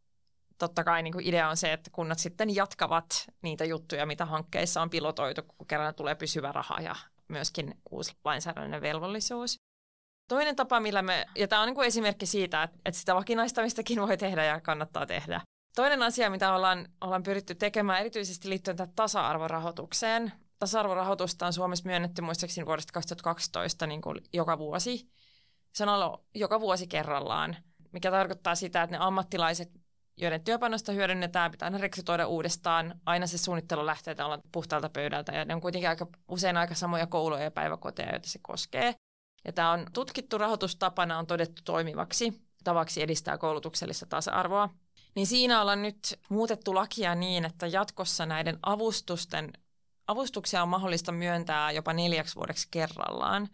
totta 0.59 0.85
kai 0.85 1.03
niin 1.03 1.13
kuin 1.13 1.27
idea 1.27 1.49
on 1.49 1.57
se, 1.57 1.73
että 1.73 1.91
kunnat 1.91 2.19
sitten 2.19 2.55
jatkavat 2.55 3.27
niitä 3.43 3.65
juttuja, 3.65 4.07
mitä 4.07 4.25
hankkeissa 4.25 4.83
on 4.83 4.91
pilotoitu, 4.91 5.43
kun 5.43 5.67
kerran 5.67 5.95
tulee 5.95 6.15
pysyvä 6.15 6.53
raha 6.53 6.81
ja 6.81 6.97
myöskin 7.29 7.75
uusi 7.91 8.13
lainsäädännön 8.25 8.83
velvollisuus. 8.83 9.57
Toinen 10.29 10.57
tapa, 10.57 10.81
millä 10.81 11.03
me, 11.03 11.27
ja 11.37 11.49
tämä 11.49 11.63
on 11.63 11.67
niin 11.67 11.75
kuin 11.75 11.87
esimerkki 11.87 12.27
siitä, 12.27 12.63
että, 12.63 12.91
sitä 12.93 13.15
vakinaistamistakin 13.15 14.01
voi 14.01 14.17
tehdä 14.17 14.45
ja 14.45 14.61
kannattaa 14.61 15.07
tehdä. 15.07 15.41
Toinen 15.77 16.03
asia, 16.03 16.31
mitä 16.31 16.55
ollaan, 16.55 16.89
ollaan 17.01 17.23
pyritty 17.23 17.55
tekemään 17.55 18.01
erityisesti 18.01 18.49
liittyen 18.49 18.77
tähän 18.77 18.95
tasa-arvorahoitukseen. 18.97 20.33
Tasa-arvorahoitusta 20.59 21.47
on 21.47 21.53
Suomessa 21.53 21.87
myönnetty 21.87 22.23
muistaakseni 22.23 22.67
vuodesta 22.67 22.93
2012 22.93 23.87
niin 23.87 24.01
kuin 24.01 24.21
joka 24.33 24.59
vuosi. 24.59 25.09
Se 25.75 25.83
on 25.83 25.89
ollut 25.89 26.27
joka 26.35 26.61
vuosi 26.61 26.87
kerrallaan, 26.87 27.57
mikä 27.93 28.11
tarkoittaa 28.11 28.55
sitä, 28.55 28.83
että 28.83 28.97
ne 28.97 29.05
ammattilaiset, 29.05 29.71
joiden 30.17 30.45
työpanosta 30.45 30.93
hyödynnetään, 30.93 31.51
pitää 31.51 31.67
aina 31.67 31.79
rekrytoida 31.79 32.27
uudestaan. 32.27 33.01
Aina 33.07 33.27
se 33.27 33.39
suunnittelu 33.39 33.87
lähtee 33.87 34.17
olla 34.25 34.39
puhtaalta 34.53 34.89
pöydältä 34.89 35.33
ja 35.33 35.45
ne 35.45 35.55
on 35.55 35.61
kuitenkin 35.61 35.89
aika, 35.89 36.07
usein 36.29 36.57
aika 36.57 36.75
samoja 36.75 37.07
kouluja 37.07 37.43
ja 37.43 37.51
päiväkoteja, 37.51 38.11
joita 38.11 38.29
se 38.29 38.39
koskee. 38.43 38.95
Ja 39.45 39.53
tämä 39.53 39.71
on 39.71 39.87
tutkittu 39.93 40.39
rahoitustapana, 40.39 41.19
on 41.19 41.27
todettu 41.27 41.63
toimivaksi 41.65 42.45
tavaksi 42.65 43.03
edistää 43.03 43.39
koulutuksellista 43.39 44.07
tasa-arvoa. 44.07 44.69
Niin 45.15 45.27
siinä 45.27 45.61
ollaan 45.61 45.83
nyt 45.83 46.21
muutettu 46.29 46.75
lakia 46.75 47.15
niin, 47.15 47.45
että 47.45 47.67
jatkossa 47.67 48.27
näiden 48.27 48.59
avustusten, 48.63 49.53
avustuksia 50.07 50.63
on 50.63 50.69
mahdollista 50.69 51.13
myöntää 51.13 51.71
jopa 51.71 51.93
neljäksi 51.93 52.35
vuodeksi 52.35 52.69
kerrallaan. 52.71 53.49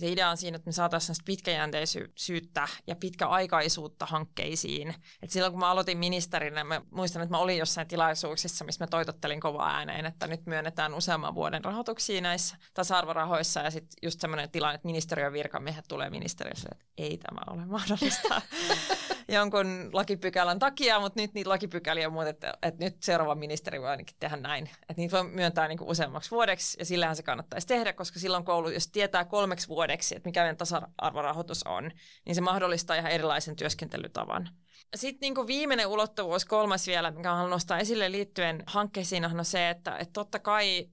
Se 0.00 0.08
idea 0.08 0.30
on 0.30 0.36
siinä, 0.36 0.56
että 0.56 0.68
me 0.68 0.72
saataisiin 0.72 1.16
pitkäjänteisyyttä 1.24 2.68
ja 2.86 2.96
pitkäaikaisuutta 2.96 4.06
hankkeisiin. 4.06 4.94
Et 5.22 5.30
silloin 5.30 5.52
kun 5.52 5.60
mä 5.60 5.70
aloitin 5.70 5.98
ministerinä, 5.98 6.64
mä 6.64 6.80
muistan, 6.90 7.22
että 7.22 7.34
mä 7.34 7.38
olin 7.38 7.58
jossain 7.58 7.88
tilaisuuksissa, 7.88 8.64
missä 8.64 8.84
mä 8.84 8.88
toitottelin 8.88 9.40
kovaa 9.40 9.76
ääneen, 9.76 10.06
että 10.06 10.26
nyt 10.26 10.46
myönnetään 10.46 10.94
useamman 10.94 11.34
vuoden 11.34 11.64
rahoituksia 11.64 12.20
näissä 12.20 12.56
tasa-arvorahoissa. 12.74 13.60
Ja 13.60 13.70
sitten 13.70 13.98
just 14.02 14.20
semmoinen 14.20 14.50
tilanne, 14.50 14.74
että 14.74 14.88
ministeriön 14.88 15.32
virkamiehet 15.32 15.84
tulee 15.88 16.10
ministeriössä, 16.10 16.68
että 16.72 16.84
ei 16.98 17.18
tämä 17.18 17.40
ole 17.50 17.66
mahdollista 17.66 18.42
jonkun 19.28 19.90
lakipykälän 19.92 20.58
takia, 20.58 21.00
mutta 21.00 21.20
nyt 21.20 21.34
niitä 21.34 21.50
lakipykäliä 21.50 22.06
on 22.06 22.12
muutettu, 22.12 22.46
että 22.62 22.84
nyt 22.84 23.02
seuraava 23.02 23.34
ministeri 23.34 23.80
voi 23.80 23.88
ainakin 23.88 24.16
tehdä 24.20 24.36
näin. 24.36 24.66
Että 24.66 24.94
niitä 24.96 25.16
voi 25.16 25.28
myöntää 25.28 25.68
niin 25.68 25.78
kuin 25.78 25.90
useammaksi 25.90 26.30
vuodeksi 26.30 26.76
ja 26.78 26.84
sillähän 26.84 27.16
se 27.16 27.22
kannattaisi 27.22 27.66
tehdä, 27.66 27.92
koska 27.92 28.20
silloin 28.20 28.44
koulu, 28.44 28.68
jos 28.68 28.88
tietää 28.88 29.24
kolmeksi 29.24 29.68
vuodeksi, 29.68 29.89
että 29.90 30.28
mikä 30.28 30.40
meidän 30.40 30.56
tasa-arvorahoitus 30.56 31.62
on, 31.62 31.90
niin 32.26 32.34
se 32.34 32.40
mahdollistaa 32.40 32.96
ihan 32.96 33.10
erilaisen 33.10 33.56
työskentelytavan. 33.56 34.48
Sitten 34.96 35.20
niin 35.20 35.34
kuin 35.34 35.46
viimeinen 35.46 35.86
ulottuvuus, 35.86 36.44
kolmas 36.44 36.86
vielä, 36.86 37.10
mikä 37.10 37.30
haluan 37.30 37.50
nostaa 37.50 37.78
esille 37.78 38.12
liittyen 38.12 38.62
hankkeisiin, 38.66 39.24
on 39.24 39.44
se, 39.44 39.70
että, 39.70 39.96
että 39.96 40.12
totta 40.12 40.38
kai 40.38 40.88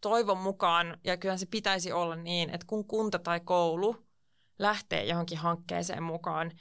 toivon 0.00 0.38
mukaan, 0.38 0.98
ja 1.04 1.16
kyllähän 1.16 1.38
se 1.38 1.46
pitäisi 1.46 1.92
olla 1.92 2.16
niin, 2.16 2.50
että 2.50 2.66
kun 2.66 2.84
kunta 2.84 3.18
tai 3.18 3.40
koulu 3.40 3.96
lähtee 4.58 5.04
johonkin 5.04 5.38
hankkeeseen 5.38 6.02
mukaan, 6.02 6.52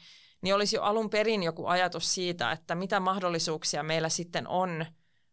niin 0.41 0.56
olisi 0.56 0.76
jo 0.76 0.82
alun 0.82 1.10
perin 1.10 1.43
joku 1.43 1.67
ajatus 1.67 2.13
siitä, 2.13 2.52
että 2.52 2.76
mitä 2.76 3.00
mahdollisuuksia 3.00 3.84
meillä 3.84 4.10
sitten 4.10 4.48
on 4.48 4.86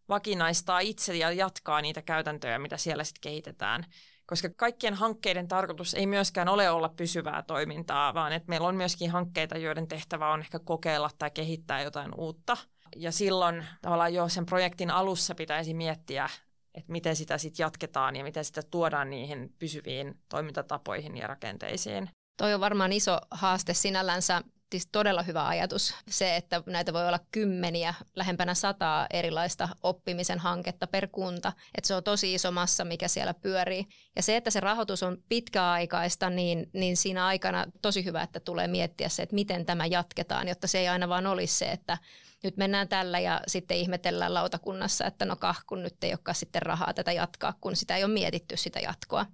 vakinaistaa 0.09 0.81
itse 0.81 1.17
ja 1.17 1.33
jatkaa 1.33 1.81
niitä 1.81 2.03
käytäntöjä, 2.03 2.59
mitä 2.59 2.77
siellä 2.77 3.05
sitten 3.05 3.21
kehitetään. 3.21 3.85
Koska 4.27 4.49
kaikkien 4.57 4.95
hankkeiden 4.95 5.49
tarkoitus 5.49 5.95
ei 5.95 6.07
myöskään 6.07 6.49
ole 6.49 6.71
olla 6.71 6.89
pysyvää 6.89 7.43
toimintaa, 7.43 8.15
vaan 8.15 8.33
että 8.33 8.49
meillä 8.49 8.69
on 8.69 8.77
myöskin 8.77 9.11
hankkeita, 9.11 9.59
joiden 9.59 9.89
tehtävä 9.89 10.33
on 10.33 10.41
ehkä 10.41 10.59
kokeilla 10.59 11.11
tai 11.19 11.31
kehittää 11.31 11.83
jotain 11.83 12.11
uutta. 12.17 12.57
Ja 12.97 13.13
silloin 13.13 13.67
tavallaan 13.83 14.15
jo 14.15 14.29
sen 14.29 14.47
projektin 14.47 14.91
alussa 14.91 15.35
pitäisi 15.35 15.75
miettiä, 15.75 16.29
että 16.75 16.93
miten 16.93 17.17
sitä 17.17 17.39
sitten 17.39 17.65
jatketaan 17.65 18.17
ja 18.17 18.25
miten 18.25 18.45
sitä 18.45 18.63
tuodaan 18.71 19.11
niihin 19.11 19.55
pysyviin 19.59 20.21
toimintatapoihin 20.29 21.17
ja 21.17 21.27
rakenteisiin. 21.27 22.11
Toi 22.37 22.55
on 22.55 22.61
varmaan 22.61 22.93
iso 22.93 23.19
haaste 23.31 23.75
sinällänsä 23.75 24.43
siis 24.73 24.89
todella 24.93 25.23
hyvä 25.23 25.47
ajatus 25.47 25.95
se, 26.09 26.37
että 26.37 26.63
näitä 26.67 26.93
voi 26.93 27.09
olla 27.09 27.21
kymmeniä, 27.33 27.95
lähempänä 28.17 28.55
sataa 28.55 29.07
erilaista 29.11 29.69
oppimisen 29.83 30.39
hanketta 30.39 30.87
per 30.87 31.09
kunta. 31.09 31.53
Että 31.75 31.89
se 31.89 31.95
on 31.95 32.05
tosi 32.05 32.35
iso 32.35 32.51
massa, 32.51 32.85
mikä 32.85 33.09
siellä 33.09 33.35
pyörii. 33.35 33.87
Ja 34.17 34.23
se, 34.23 34.37
että 34.37 34.51
se 34.51 34.61
rahoitus 34.61 35.03
on 35.03 35.19
pitkäaikaista, 35.29 36.31
niin, 36.31 36.71
niin 36.73 36.97
siinä 36.97 37.27
aikana 37.27 37.67
tosi 37.83 38.05
hyvä, 38.05 38.23
että 38.23 38.41
tulee 38.41 38.69
miettiä 38.69 39.09
se, 39.09 39.23
että 39.23 39.35
miten 39.35 39.67
tämä 39.67 39.87
jatketaan, 39.87 40.49
jotta 40.49 40.67
se 40.67 40.79
ei 40.79 40.89
aina 40.89 41.09
vaan 41.09 41.27
olisi 41.27 41.57
se, 41.57 41.71
että 41.71 41.99
nyt 42.43 42.57
mennään 42.57 42.89
tällä 42.89 43.19
ja 43.19 43.41
sitten 43.47 43.77
ihmetellään 43.77 44.35
lautakunnassa, 44.35 45.07
että 45.07 45.25
no 45.25 45.37
kah, 45.37 45.65
kun 45.67 45.83
nyt 45.83 46.05
ei 46.05 46.11
olekaan 46.11 46.35
sitten 46.35 46.63
rahaa 46.63 46.95
tätä 46.95 47.13
jatkaa, 47.13 47.55
kun 47.61 47.77
sitä 47.77 47.97
ei 47.97 48.05
ole 48.05 48.13
mietitty 48.13 48.57
sitä 48.57 48.81
jatkoa. 48.81 49.27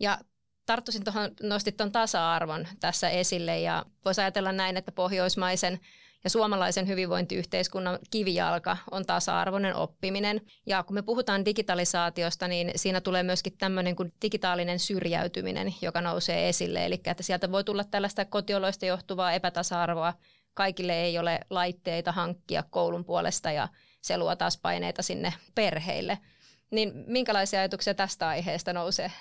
Ja 0.00 0.18
tarttuisin 0.70 1.04
tuohon, 1.04 1.30
nostit 1.42 1.76
tuon 1.76 1.92
tasa-arvon 1.92 2.68
tässä 2.80 3.08
esille 3.08 3.60
ja 3.60 3.84
voisi 4.04 4.20
ajatella 4.20 4.52
näin, 4.52 4.76
että 4.76 4.92
pohjoismaisen 4.92 5.80
ja 6.24 6.30
suomalaisen 6.30 6.88
hyvinvointiyhteiskunnan 6.88 7.98
kivijalka 8.10 8.76
on 8.90 9.06
tasa-arvoinen 9.06 9.74
oppiminen. 9.74 10.40
Ja 10.66 10.82
kun 10.82 10.94
me 10.94 11.02
puhutaan 11.02 11.44
digitalisaatiosta, 11.44 12.48
niin 12.48 12.72
siinä 12.76 13.00
tulee 13.00 13.22
myöskin 13.22 13.56
tämmöinen 13.58 13.96
kuin 13.96 14.12
digitaalinen 14.22 14.78
syrjäytyminen, 14.78 15.74
joka 15.82 16.00
nousee 16.00 16.48
esille. 16.48 16.86
Eli 16.86 17.00
että 17.04 17.22
sieltä 17.22 17.52
voi 17.52 17.64
tulla 17.64 17.84
tällaista 17.84 18.24
kotioloista 18.24 18.86
johtuvaa 18.86 19.32
epätasa-arvoa. 19.32 20.14
Kaikille 20.54 21.02
ei 21.02 21.18
ole 21.18 21.40
laitteita 21.50 22.12
hankkia 22.12 22.64
koulun 22.70 23.04
puolesta 23.04 23.52
ja 23.52 23.68
se 24.02 24.18
luo 24.18 24.36
taas 24.36 24.58
paineita 24.58 25.02
sinne 25.02 25.32
perheille. 25.54 26.18
Niin 26.70 26.92
minkälaisia 27.06 27.60
ajatuksia 27.60 27.94
tästä 27.94 28.28
aiheesta 28.28 28.72
nousee? 28.72 29.12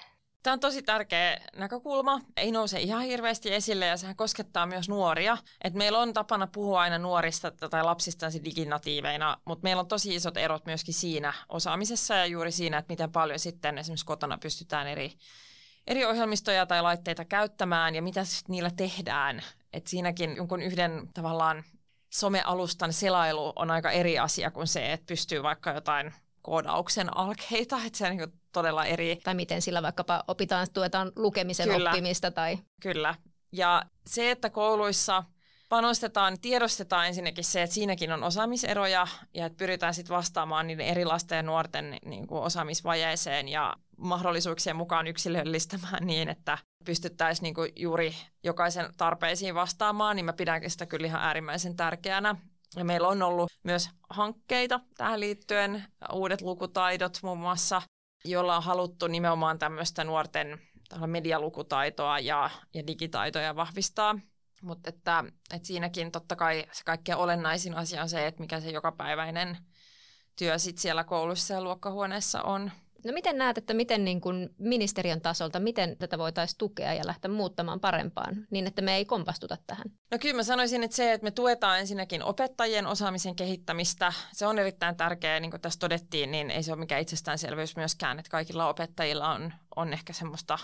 Tämä 0.43 0.54
on 0.54 0.60
tosi 0.60 0.84
tärkeä 0.84 1.38
näkökulma. 1.56 2.21
Ei 2.38 2.52
nouse 2.52 2.80
ihan 2.80 3.02
hirveästi 3.02 3.54
esille 3.54 3.86
ja 3.86 3.97
sehän 3.97 4.15
koskettaa 4.15 4.65
myös 4.65 4.89
nuoria. 4.89 5.38
Et 5.63 5.73
meillä 5.73 5.99
on 5.99 6.13
tapana 6.13 6.47
puhua 6.47 6.82
aina 6.82 6.97
nuorista 6.97 7.52
tai 7.52 7.84
lapsista 7.84 8.28
diginatiiveina, 8.43 9.38
mutta 9.45 9.63
meillä 9.63 9.80
on 9.80 9.88
tosi 9.88 10.15
isot 10.15 10.38
erot 10.38 10.65
myöskin 10.65 10.93
siinä 10.93 11.34
osaamisessa 11.49 12.15
ja 12.15 12.25
juuri 12.25 12.52
siinä, 12.52 12.78
että 12.78 12.91
miten 12.93 13.12
paljon 13.12 13.39
sitten 13.39 13.78
esimerkiksi 13.78 14.06
kotona 14.06 14.38
pystytään 14.38 14.88
eri, 14.88 15.13
eri 15.88 16.06
ohjelmistoja 16.06 16.65
tai 16.65 16.82
laitteita 16.82 17.25
käyttämään 17.25 17.95
ja 17.95 18.02
mitä 18.02 18.21
niillä 18.47 18.71
tehdään. 18.78 19.43
Et 19.73 19.88
siinäkin 19.88 20.36
jonkun 20.36 20.62
yhden 20.62 21.10
tavallaan 21.13 21.63
somealustan 22.10 22.93
selailu 22.93 23.54
on 23.56 23.71
aika 23.71 23.91
eri 23.91 24.19
asia 24.19 24.52
kuin 24.52 24.67
se, 24.67 24.93
että 24.93 25.06
pystyy 25.06 25.43
vaikka 25.43 25.71
jotain 25.71 26.13
koodauksen 26.41 27.17
alkeita, 27.17 27.78
että 27.86 27.97
se 27.97 28.10
niin 28.10 28.38
todella 28.52 28.86
eri. 28.86 29.20
Tai 29.24 29.36
miten 29.36 29.62
sillä 29.62 29.82
vaikkapa 29.82 30.24
opitaan, 30.28 30.68
tuetaan 30.74 31.12
lukemisen 31.16 31.70
Kyllä. 31.70 31.90
oppimista. 31.90 32.32
Tai... 32.32 32.58
Kyllä. 32.82 33.16
Ja 33.52 33.84
se, 34.08 34.32
että 34.32 34.50
kouluissa 34.50 35.24
panostetaan, 35.70 36.40
tiedostetaan 36.42 37.08
ensinnäkin 37.08 37.44
se, 37.44 37.62
että 37.64 37.74
siinäkin 37.74 38.12
on 38.12 38.24
osaamiseroja 38.24 39.08
ja 39.34 39.46
että 39.46 39.58
pyritään 39.58 39.94
sitten 39.94 40.16
vastaamaan 40.16 40.68
niiden 40.68 40.86
eri 40.86 41.06
lasten 41.06 41.36
ja 41.36 41.44
nuorten 41.44 41.98
niin 42.06 42.28
kuin 42.28 42.42
osaamisvajeeseen 42.42 43.48
ja 43.48 43.76
mahdollisuuksien 43.98 44.76
mukaan 44.76 45.08
yksilöllistämään 45.08 46.08
niin, 46.08 46.30
että 46.30 46.58
pystyttäisiin 46.86 47.44
niin 47.44 47.54
kuin 47.54 47.72
juuri 47.76 48.16
jokaisen 48.44 48.94
tarpeisiin 48.98 49.56
vastaamaan, 49.56 50.16
niin 50.16 50.26
mä 50.26 50.34
pidän 50.34 50.62
sitä 50.68 50.86
kyllä 50.86 51.08
ihan 51.08 51.22
äärimmäisen 51.22 51.76
tärkeänä. 51.76 52.36
Ja 52.76 52.86
meillä 52.86 53.08
on 53.08 53.22
ollut 53.22 53.52
myös 53.64 53.90
hankkeita 54.10 54.80
tähän 54.98 55.20
liittyen, 55.20 55.84
uudet 56.14 56.42
lukutaidot 56.42 57.20
muun 57.24 57.38
muassa, 57.38 57.82
jolla 58.26 58.58
on 58.58 58.64
haluttu 58.64 59.08
nimenomaan 59.08 59.60
tämmöistä 59.60 60.04
nuorten 60.04 60.62
medialukutaitoa 61.06 62.20
ja, 62.20 62.50
ja 62.74 62.88
digitaitoja 62.88 63.56
vahvistaa. 63.56 64.20
Mutta 64.62 64.90
että, 64.90 65.24
että 65.54 65.68
siinäkin 65.68 66.12
totta 66.12 66.36
kai 66.36 66.66
se 66.72 66.84
kaikkein 66.84 67.18
olennaisin 67.18 67.76
asia 67.76 68.02
on 68.02 68.10
se, 68.10 68.28
että 68.28 68.42
mikä 68.42 68.60
se 68.60 68.70
jokapäiväinen 68.70 69.58
työ 70.36 70.58
sit 70.58 70.78
siellä 70.78 71.04
koulussa 71.04 71.54
ja 71.54 71.62
luokkahuoneessa 71.62 72.42
on. 72.42 72.72
No 73.06 73.14
miten 73.14 73.38
näet, 73.38 73.58
että 73.58 73.74
miten 73.74 74.06
niin 74.06 74.22
kuin 74.22 74.50
ministeriön 74.58 75.22
tasolta, 75.22 75.60
miten 75.60 75.98
tätä 75.98 76.18
voitaisiin 76.18 76.58
tukea 76.58 76.94
ja 76.94 77.08
lähteä 77.08 77.32
muuttamaan 77.32 77.80
parempaan 77.80 78.48
niin, 78.52 78.68
että 78.68 78.82
me 78.82 78.96
ei 78.96 79.06
kompastuta 79.06 79.58
tähän? 79.68 79.86
No 80.12 80.18
kyllä 80.22 80.36
mä 80.36 80.44
sanoisin, 80.44 80.84
että 80.84 80.98
se, 80.98 81.14
että 81.14 81.26
me 81.26 81.32
tuetaan 81.32 81.80
ensinnäkin 81.80 82.24
opettajien 82.24 82.88
osaamisen 82.88 83.36
kehittämistä, 83.36 84.14
se 84.32 84.48
on 84.48 84.60
erittäin 84.60 84.96
tärkeää, 84.96 85.40
niin 85.40 85.52
kuin 85.52 85.62
tässä 85.62 85.80
todettiin, 85.80 86.32
niin 86.32 86.52
ei 86.52 86.64
se 86.64 86.72
ole 86.72 86.80
mikään 86.80 87.02
itsestäänselvyys 87.02 87.76
myöskään, 87.76 88.20
että 88.20 88.32
kaikilla 88.32 88.70
opettajilla 88.70 89.34
on, 89.34 89.54
on 89.76 89.94
ehkä 89.94 90.14
semmoista 90.14 90.60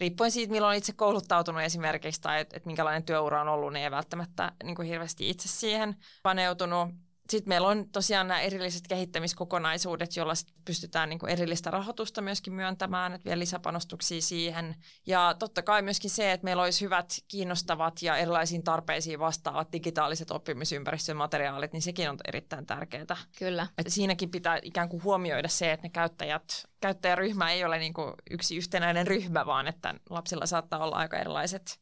riippuen 0.00 0.30
siitä, 0.30 0.52
milloin 0.52 0.70
on 0.70 0.78
itse 0.78 0.92
kouluttautunut 0.92 1.62
esimerkiksi 1.62 2.20
tai 2.20 2.40
että 2.40 2.56
et 2.56 2.66
minkälainen 2.66 3.02
työura 3.02 3.40
on 3.40 3.48
ollut, 3.48 3.72
niin 3.72 3.84
ei 3.84 3.90
välttämättä 3.90 4.52
niin 4.64 4.76
kuin 4.76 4.88
hirveästi 4.88 5.30
itse 5.30 5.48
siihen 5.48 5.96
paneutunut 6.22 6.88
sitten 7.30 7.48
meillä 7.48 7.68
on 7.68 7.88
tosiaan 7.92 8.28
nämä 8.28 8.40
erilliset 8.40 8.88
kehittämiskokonaisuudet, 8.88 10.16
joilla 10.16 10.32
pystytään 10.64 11.08
niin 11.08 11.18
kuin 11.18 11.32
erillistä 11.32 11.70
rahoitusta 11.70 12.22
myöskin 12.22 12.52
myöntämään, 12.52 13.12
että 13.12 13.24
vielä 13.24 13.38
lisäpanostuksia 13.38 14.20
siihen. 14.20 14.76
Ja 15.06 15.34
totta 15.38 15.62
kai 15.62 15.82
myöskin 15.82 16.10
se, 16.10 16.32
että 16.32 16.44
meillä 16.44 16.62
olisi 16.62 16.84
hyvät, 16.84 17.14
kiinnostavat 17.28 18.02
ja 18.02 18.16
erilaisiin 18.16 18.62
tarpeisiin 18.62 19.18
vastaavat 19.18 19.72
digitaaliset 19.72 20.30
oppimisympäristön 20.30 21.16
materiaalit, 21.16 21.72
niin 21.72 21.82
sekin 21.82 22.10
on 22.10 22.18
erittäin 22.24 22.66
tärkeää. 22.66 23.16
Kyllä. 23.38 23.66
Että 23.78 23.92
siinäkin 23.92 24.30
pitää 24.30 24.58
ikään 24.62 24.88
kuin 24.88 25.04
huomioida 25.04 25.48
se, 25.48 25.72
että 25.72 25.86
ne 25.86 25.90
käyttäjät, 25.90 26.64
käyttäjäryhmä 26.80 27.52
ei 27.52 27.64
ole 27.64 27.78
niin 27.78 27.94
kuin 27.94 28.14
yksi 28.30 28.56
yhtenäinen 28.56 29.06
ryhmä, 29.06 29.46
vaan 29.46 29.68
että 29.68 29.94
lapsilla 30.10 30.46
saattaa 30.46 30.84
olla 30.84 30.96
aika 30.96 31.18
erilaiset 31.18 31.80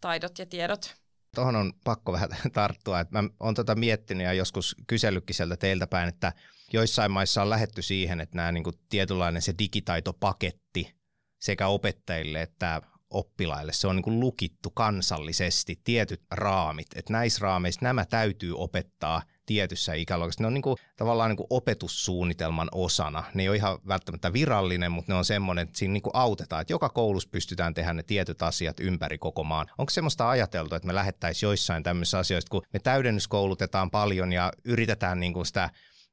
taidot 0.00 0.38
ja 0.38 0.46
tiedot. 0.46 1.00
Tuohon 1.34 1.56
on 1.56 1.72
pakko 1.84 2.12
vähän 2.12 2.30
tarttua, 2.52 3.00
että 3.00 3.22
mä 3.22 3.28
oon 3.40 3.54
tätä 3.54 3.66
tota 3.66 3.80
miettinyt 3.80 4.24
ja 4.24 4.32
joskus 4.32 4.76
kysellytkin 4.86 5.34
sieltä 5.34 5.56
teiltä 5.56 5.86
päin, 5.86 6.08
että 6.08 6.32
joissain 6.72 7.10
maissa 7.10 7.42
on 7.42 7.50
lähetty 7.50 7.82
siihen, 7.82 8.20
että 8.20 8.36
nämä 8.36 8.52
niin 8.52 8.64
kuin 8.64 8.76
tietynlainen 8.88 9.42
se 9.42 9.54
digitaitopaketti 9.58 10.94
sekä 11.40 11.66
opettajille 11.66 12.42
että 12.42 12.82
oppilaille, 13.10 13.72
se 13.72 13.86
on 13.86 13.96
niin 13.96 14.04
kuin 14.04 14.20
lukittu 14.20 14.70
kansallisesti 14.70 15.80
tietyt 15.84 16.22
raamit, 16.30 16.86
että 16.94 17.12
näissä 17.12 17.42
raameissa 17.42 17.80
nämä 17.82 18.04
täytyy 18.04 18.54
opettaa 18.56 19.22
tietyssä 19.50 19.94
ikäluokassa. 19.94 20.42
Ne 20.42 20.46
on 20.46 20.54
niin 20.54 20.62
kuin, 20.62 20.76
tavallaan 20.96 21.30
niin 21.30 21.36
kuin 21.36 21.46
opetussuunnitelman 21.50 22.68
osana. 22.72 23.24
Ne 23.34 23.42
ei 23.42 23.48
ole 23.48 23.56
ihan 23.56 23.78
välttämättä 23.88 24.32
virallinen, 24.32 24.92
mutta 24.92 25.12
ne 25.12 25.18
on 25.18 25.24
semmoinen, 25.24 25.62
että 25.62 25.78
siinä 25.78 25.92
niin 25.92 26.02
kuin 26.02 26.16
autetaan, 26.16 26.60
että 26.60 26.72
joka 26.72 26.88
koulussa 26.88 27.28
pystytään 27.32 27.74
tehdä 27.74 27.92
ne 27.92 28.02
tietyt 28.02 28.42
asiat 28.42 28.80
ympäri 28.80 29.18
koko 29.18 29.44
maan. 29.44 29.66
Onko 29.78 29.90
semmoista 29.90 30.30
ajateltu, 30.30 30.74
että 30.74 30.86
me 30.86 30.94
lähettäisiin 30.94 31.48
joissain 31.48 31.82
tämmöisissä 31.82 32.18
asioissa, 32.18 32.50
kun 32.50 32.62
me 32.72 32.78
täydennyskoulutetaan 32.78 33.90
paljon 33.90 34.32
ja 34.32 34.52
yritetään 34.64 35.20
niin 35.20 35.32
kuin 35.32 35.46
sitä 35.46 35.70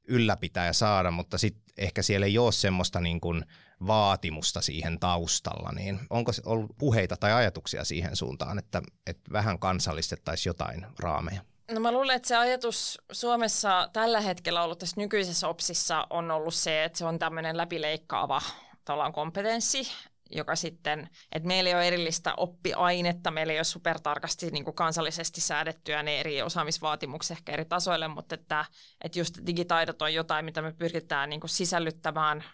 ylläpitää 0.08 0.66
ja 0.66 0.72
saada, 0.72 1.10
mutta 1.10 1.38
sitten 1.38 1.62
ehkä 1.76 2.02
siellä 2.02 2.26
ei 2.26 2.38
ole 2.38 2.52
semmoista 2.52 3.00
niin 3.00 3.20
kuin 3.20 3.44
vaatimusta 3.86 4.60
siihen 4.60 4.98
taustalla, 5.00 5.72
niin 5.72 6.00
onko 6.10 6.32
ollut 6.46 6.70
puheita 6.78 7.16
tai 7.16 7.32
ajatuksia 7.32 7.84
siihen 7.84 8.16
suuntaan, 8.16 8.58
että, 8.58 8.82
että 9.06 9.32
vähän 9.32 9.58
kansallistettaisiin 9.58 10.50
jotain 10.50 10.86
raameja? 10.98 11.42
No 11.72 11.80
mä 11.80 11.92
luulen, 11.92 12.16
että 12.16 12.28
se 12.28 12.36
ajatus 12.36 12.98
Suomessa 13.12 13.88
tällä 13.92 14.20
hetkellä 14.20 14.62
ollut 14.62 14.78
tässä 14.78 15.00
nykyisessä 15.00 15.48
OPSissa 15.48 16.06
on 16.10 16.30
ollut 16.30 16.54
se, 16.54 16.84
että 16.84 16.98
se 16.98 17.04
on 17.04 17.18
tämmöinen 17.18 17.56
läpileikkaava 17.56 18.42
tavallaan 18.84 19.12
kompetenssi, 19.12 19.88
joka 20.30 20.56
sitten, 20.56 21.08
että 21.32 21.46
meillä 21.46 21.68
ei 21.70 21.74
ole 21.74 21.88
erillistä 21.88 22.34
oppiainetta, 22.36 23.30
meillä 23.30 23.52
ei 23.52 23.58
ole 23.58 23.64
supertarkasti 23.64 24.50
niin 24.50 24.64
kuin 24.64 24.74
kansallisesti 24.74 25.40
säädettyä 25.40 26.02
ne 26.02 26.20
eri 26.20 26.42
osaamisvaatimukset 26.42 27.38
ehkä 27.38 27.52
eri 27.52 27.64
tasoille, 27.64 28.08
mutta 28.08 28.34
että, 28.34 28.64
että 29.04 29.18
just 29.18 29.38
digitaidot 29.46 30.02
on 30.02 30.14
jotain, 30.14 30.44
mitä 30.44 30.62
me 30.62 30.72
pyritään 30.72 31.30
niin 31.30 31.40
kuin 31.40 31.50
sisällyttämään 31.50 32.44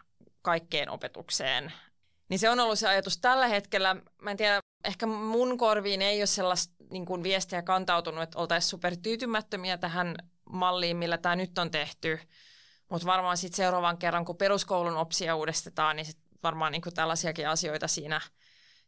kaikkeen 0.42 0.90
opetukseen. 0.90 1.72
Niin 2.29 2.38
se 2.38 2.50
on 2.50 2.61
ollut 2.61 2.79
se 2.79 2.88
ajatus 2.88 3.18
tällä 3.18 3.48
hetkellä. 3.48 3.96
Mä 4.22 4.31
en 4.31 4.37
tiedä, 4.37 4.61
ehkä 4.85 5.07
mun 5.07 5.59
korviin 5.59 6.03
ei 6.03 6.20
ole 6.20 6.27
sellaista 6.27 6.74
niin 6.95 7.07
kuin 7.07 7.23
viestiä 7.23 7.63
kantautunut, 7.63 8.23
että 8.23 8.39
oltaisiin 8.39 8.71
supertyytymättömiä 8.71 9.79
tähän 9.79 10.15
malliin, 10.51 10.97
millä 10.97 11.19
tämä 11.19 11.37
nyt 11.37 11.59
on 11.59 11.71
tehty. 11.71 12.19
Mutta 12.89 13.07
varmaan 13.07 13.37
sitten 13.37 13.57
seuraavan 13.57 13.99
kerran, 13.99 14.25
kun 14.25 14.37
peruskoulun 14.37 14.97
opsia 14.97 15.37
uudistetaan, 15.37 15.97
niin 15.97 16.07
sit 16.07 16.19
varmaan 16.43 16.73
niin 16.73 16.83
kuin 16.83 16.95
tällaisiakin 16.95 17.49
asioita 17.49 17.89
siinä, 17.89 18.21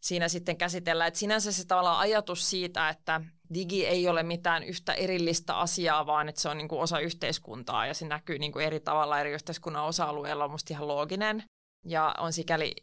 siinä 0.00 0.28
sitten 0.28 0.56
käsitellään. 0.56 1.08
Et 1.08 1.14
sinänsä 1.14 1.52
se 1.52 1.66
tavallaan 1.66 1.98
ajatus 1.98 2.50
siitä, 2.50 2.88
että 2.88 3.20
digi 3.54 3.86
ei 3.86 4.08
ole 4.08 4.22
mitään 4.22 4.62
yhtä 4.62 4.92
erillistä 4.92 5.56
asiaa, 5.56 6.06
vaan 6.06 6.28
että 6.28 6.40
se 6.40 6.48
on 6.48 6.58
niin 6.58 6.68
kuin 6.68 6.80
osa 6.80 6.98
yhteiskuntaa 6.98 7.86
ja 7.86 7.94
se 7.94 8.06
näkyy 8.06 8.38
niin 8.38 8.52
kuin 8.52 8.66
eri 8.66 8.80
tavalla 8.80 9.20
eri 9.20 9.32
yhteiskunnan 9.32 9.84
osa-alueilla 9.84 10.44
on 10.44 10.50
musta 10.50 10.74
ihan 10.74 10.88
looginen. 10.88 11.42
Ja 11.84 12.14
on 12.18 12.32
sikäli 12.32 12.74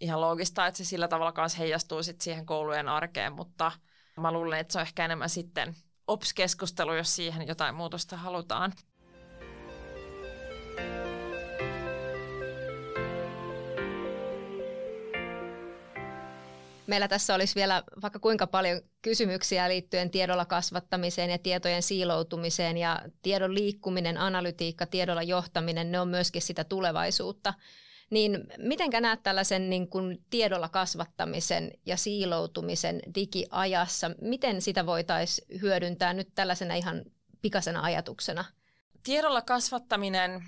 ihan 0.00 0.20
loogista, 0.20 0.66
että 0.66 0.78
se 0.78 0.84
sillä 0.84 1.08
tavalla 1.08 1.32
kanssa 1.32 1.58
heijastuu 1.58 2.02
sit 2.02 2.20
siihen 2.20 2.46
koulujen 2.46 2.88
arkeen, 2.88 3.32
mutta 3.32 3.72
mä 4.20 4.32
luulen, 4.32 4.60
että 4.60 4.72
se 4.72 4.78
on 4.78 4.82
ehkä 4.82 5.04
enemmän 5.04 5.30
sitten 5.30 5.74
OPS-keskustelu, 6.06 6.96
jos 6.96 7.16
siihen 7.16 7.48
jotain 7.48 7.74
muutosta 7.74 8.16
halutaan. 8.16 8.72
Meillä 16.86 17.08
tässä 17.08 17.34
olisi 17.34 17.54
vielä 17.54 17.82
vaikka 18.02 18.18
kuinka 18.18 18.46
paljon 18.46 18.80
kysymyksiä 19.02 19.68
liittyen 19.68 20.10
tiedolla 20.10 20.44
kasvattamiseen 20.44 21.30
ja 21.30 21.38
tietojen 21.38 21.82
siiloutumiseen 21.82 22.76
ja 22.76 23.00
tiedon 23.22 23.54
liikkuminen, 23.54 24.18
analytiikka, 24.18 24.86
tiedolla 24.86 25.22
johtaminen, 25.22 25.92
ne 25.92 26.00
on 26.00 26.08
myöskin 26.08 26.42
sitä 26.42 26.64
tulevaisuutta. 26.64 27.54
Niin 28.10 28.46
mitenkä 28.58 29.00
näet 29.00 29.22
tällaisen 29.22 29.70
niin 29.70 29.88
kuin 29.88 30.24
tiedolla 30.30 30.68
kasvattamisen 30.68 31.70
ja 31.86 31.96
siiloutumisen 31.96 33.00
digiajassa? 33.14 34.10
Miten 34.20 34.62
sitä 34.62 34.86
voitaisiin 34.86 35.60
hyödyntää 35.60 36.12
nyt 36.12 36.28
tällaisena 36.34 36.74
ihan 36.74 37.04
pikaisena 37.42 37.82
ajatuksena? 37.82 38.44
Tiedolla 39.02 39.42
kasvattaminen 39.42 40.42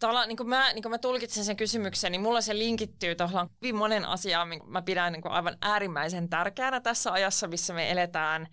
Tavallaan, 0.00 0.28
niin 0.28 0.36
kuin 0.36 0.48
mä, 0.48 0.72
niin 0.72 0.82
kuin 0.82 0.90
mä 0.90 0.98
tulkitsen 0.98 1.44
sen 1.44 1.56
kysymyksen, 1.56 2.12
niin 2.12 2.22
mulla 2.22 2.40
se 2.40 2.58
linkittyy 2.58 3.14
tuohon 3.14 3.50
hyvin 3.62 3.76
monen 3.76 4.04
asiaan, 4.04 4.48
minkä 4.48 4.66
mä 4.66 4.82
pidän 4.82 5.12
niin 5.12 5.22
kuin 5.22 5.32
aivan 5.32 5.56
äärimmäisen 5.62 6.28
tärkeänä 6.28 6.80
tässä 6.80 7.12
ajassa, 7.12 7.48
missä 7.48 7.74
me 7.74 7.90
eletään. 7.90 8.46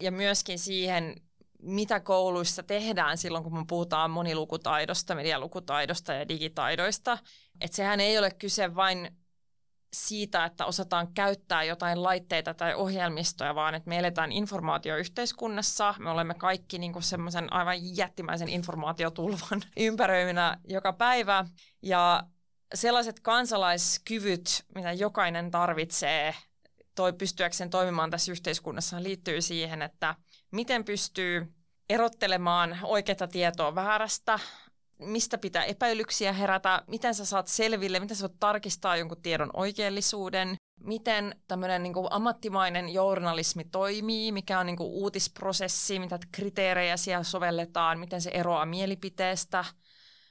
Ja 0.00 0.12
myöskin 0.12 0.58
siihen, 0.58 1.14
mitä 1.62 2.00
kouluissa 2.00 2.62
tehdään 2.62 3.18
silloin, 3.18 3.44
kun 3.44 3.58
me 3.58 3.64
puhutaan 3.68 4.10
monilukutaidosta, 4.10 5.14
medialukutaidosta 5.14 6.12
ja 6.12 6.28
digitaidoista. 6.28 7.18
Että 7.60 7.76
sehän 7.76 8.00
ei 8.00 8.18
ole 8.18 8.30
kyse 8.30 8.74
vain 8.74 9.16
siitä, 9.92 10.44
että 10.44 10.64
osataan 10.66 11.14
käyttää 11.14 11.64
jotain 11.64 12.02
laitteita 12.02 12.54
tai 12.54 12.74
ohjelmistoja, 12.74 13.54
vaan 13.54 13.74
että 13.74 13.88
me 13.88 13.98
eletään 13.98 14.32
informaatioyhteiskunnassa. 14.32 15.94
Me 15.98 16.10
olemme 16.10 16.34
kaikki 16.34 16.78
niin 16.78 17.02
semmoisen 17.02 17.52
aivan 17.52 17.96
jättimäisen 17.96 18.48
informaatiotulvan 18.48 19.62
ympäröiminä 19.76 20.58
joka 20.68 20.92
päivä. 20.92 21.44
Ja 21.82 22.22
sellaiset 22.74 23.20
kansalaiskyvyt, 23.20 24.64
mitä 24.74 24.92
jokainen 24.92 25.50
tarvitsee 25.50 26.34
toi, 26.94 27.12
pystyäkseen 27.12 27.70
toimimaan 27.70 28.10
tässä 28.10 28.32
yhteiskunnassa, 28.32 29.02
liittyy 29.02 29.42
siihen, 29.42 29.82
että 29.82 30.14
miten 30.50 30.84
pystyy 30.84 31.54
erottelemaan 31.90 32.78
oikeaa 32.82 33.28
tietoa 33.32 33.74
väärästä, 33.74 34.38
mistä 34.98 35.38
pitää 35.38 35.64
epäilyksiä 35.64 36.32
herätä, 36.32 36.82
miten 36.86 37.14
sä 37.14 37.24
saat 37.24 37.48
selville, 37.48 38.00
miten 38.00 38.16
sä 38.16 38.28
voit 38.28 38.40
tarkistaa 38.40 38.96
jonkun 38.96 39.22
tiedon 39.22 39.50
oikeellisuuden, 39.52 40.56
miten 40.80 41.34
tämmöinen 41.48 41.82
niin 41.82 41.94
ammattimainen 42.10 42.88
journalismi 42.88 43.64
toimii, 43.64 44.32
mikä 44.32 44.60
on 44.60 44.66
niin 44.66 44.76
kuin 44.76 44.90
uutisprosessi, 44.90 45.98
mitä 45.98 46.18
kriteerejä 46.32 46.96
siellä 46.96 47.24
sovelletaan, 47.24 47.98
miten 47.98 48.20
se 48.20 48.30
eroaa 48.30 48.66
mielipiteestä, 48.66 49.64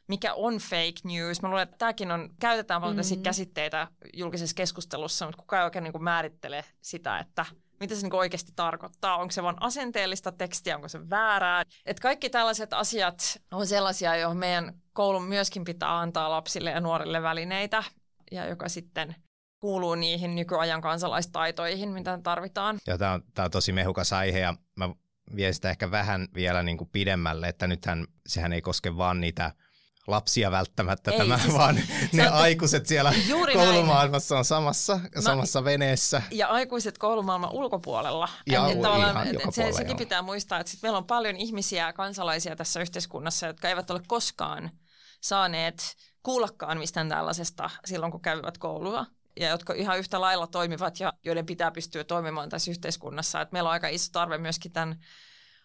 mikä 0.08 0.34
on 0.34 0.58
fake 0.58 1.01
news. 1.04 1.41
Mä 1.41 1.47
luulen, 1.47 1.63
että 1.63 1.78
tämäkin 1.78 2.12
on, 2.12 2.30
käytetään 2.39 2.82
paljon 2.82 2.97
mm-hmm. 2.97 3.23
käsitteitä 3.23 3.88
julkisessa 4.13 4.56
keskustelussa, 4.56 5.25
mutta 5.25 5.41
kukaan 5.41 5.60
ei 5.60 5.65
oikein 5.65 5.84
niin 5.84 5.91
kuin 5.91 6.04
määrittele 6.04 6.65
sitä, 6.82 7.19
että– 7.19 7.45
mitä 7.79 7.95
se 7.95 8.01
niin 8.01 8.15
oikeasti 8.15 8.51
tarkoittaa. 8.55 9.17
Onko 9.17 9.31
se 9.31 9.43
vain 9.43 9.55
asenteellista 9.59 10.31
tekstiä, 10.31 10.75
onko 10.75 10.88
se 10.88 11.09
väärää. 11.09 11.63
Et 11.85 11.99
kaikki 11.99 12.29
tällaiset 12.29 12.73
asiat 12.73 13.41
on 13.51 13.67
sellaisia, 13.67 14.15
joihin 14.15 14.38
meidän 14.38 14.73
koulun 14.93 15.23
myöskin 15.23 15.63
pitää 15.63 15.99
antaa 15.99 16.29
lapsille 16.29 16.71
ja 16.71 16.79
nuorille 16.79 17.21
välineitä, 17.21 17.83
ja 18.31 18.45
joka 18.45 18.69
sitten 18.69 19.15
kuuluu 19.59 19.95
niihin 19.95 20.35
nykyajan 20.35 20.81
kansalaistaitoihin, 20.81 21.89
mitä 21.89 22.19
tarvitaan. 22.23 22.77
Ja 22.88 22.97
tämä 22.97 23.13
on, 23.13 23.23
on 23.38 23.51
tosi 23.51 23.71
mehukas 23.71 24.13
aihe, 24.13 24.39
ja 24.39 24.53
mä 24.75 24.89
vien 25.35 25.53
sitä 25.53 25.69
ehkä 25.69 25.91
vähän 25.91 26.27
vielä 26.35 26.63
niin 26.63 26.77
kuin 26.77 26.89
pidemmälle, 26.91 27.47
että 27.47 27.67
nythän 27.67 28.07
sehän 28.27 28.53
ei 28.53 28.61
koske 28.61 28.97
vaan 28.97 29.21
niitä– 29.21 29.51
lapsia 30.07 30.51
välttämättä 30.51 31.11
Ei, 31.11 31.17
tämä, 31.17 31.37
siis, 31.37 31.53
vaan 31.57 31.79
ne 32.13 32.27
on, 32.27 32.33
aikuiset 32.33 32.85
siellä 32.87 33.13
koulumaailmassa 33.53 34.35
näin. 34.35 34.39
on 34.39 34.45
samassa, 34.45 34.99
Mä, 35.15 35.21
samassa 35.21 35.63
veneessä. 35.63 36.21
Ja 36.31 36.47
aikuiset 36.47 36.97
koulumaailman 36.97 37.51
ulkopuolella. 37.51 38.29
Ja 38.47 38.67
et, 38.67 38.77
ihan 38.77 39.27
et, 39.27 39.53
se, 39.53 39.71
sekin 39.71 39.89
joo. 39.89 39.97
pitää 39.97 40.21
muistaa, 40.21 40.59
että 40.59 40.71
sit 40.71 40.81
meillä 40.81 40.97
on 40.97 41.05
paljon 41.05 41.35
ihmisiä, 41.35 41.93
kansalaisia 41.93 42.55
tässä 42.55 42.79
yhteiskunnassa, 42.79 43.47
jotka 43.47 43.69
eivät 43.69 43.91
ole 43.91 44.01
koskaan 44.07 44.71
saaneet 45.21 45.95
kuullakaan 46.23 46.77
mistään 46.77 47.09
tällaisesta 47.09 47.69
silloin, 47.85 48.11
kun 48.11 48.21
käyvät 48.21 48.57
koulua 48.57 49.05
ja 49.39 49.49
jotka 49.49 49.73
ihan 49.73 49.99
yhtä 49.99 50.21
lailla 50.21 50.47
toimivat 50.47 50.99
ja 50.99 51.13
joiden 51.25 51.45
pitää 51.45 51.71
pystyä 51.71 52.03
toimimaan 52.03 52.49
tässä 52.49 52.71
yhteiskunnassa. 52.71 53.41
Et 53.41 53.51
meillä 53.51 53.67
on 53.67 53.73
aika 53.73 53.87
iso 53.87 54.09
tarve 54.11 54.37
myöskin 54.37 54.71
tämän 54.71 54.99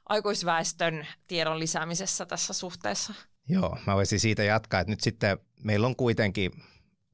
aikuisväestön 0.08 1.06
tiedon 1.28 1.58
lisäämisessä 1.58 2.26
tässä 2.26 2.52
suhteessa. 2.52 3.14
Joo, 3.50 3.78
mä 3.86 3.94
voisin 3.94 4.20
siitä 4.20 4.42
jatkaa, 4.42 4.80
että 4.80 4.90
nyt 4.90 5.00
sitten 5.00 5.38
meillä 5.62 5.86
on 5.86 5.96
kuitenkin, 5.96 6.50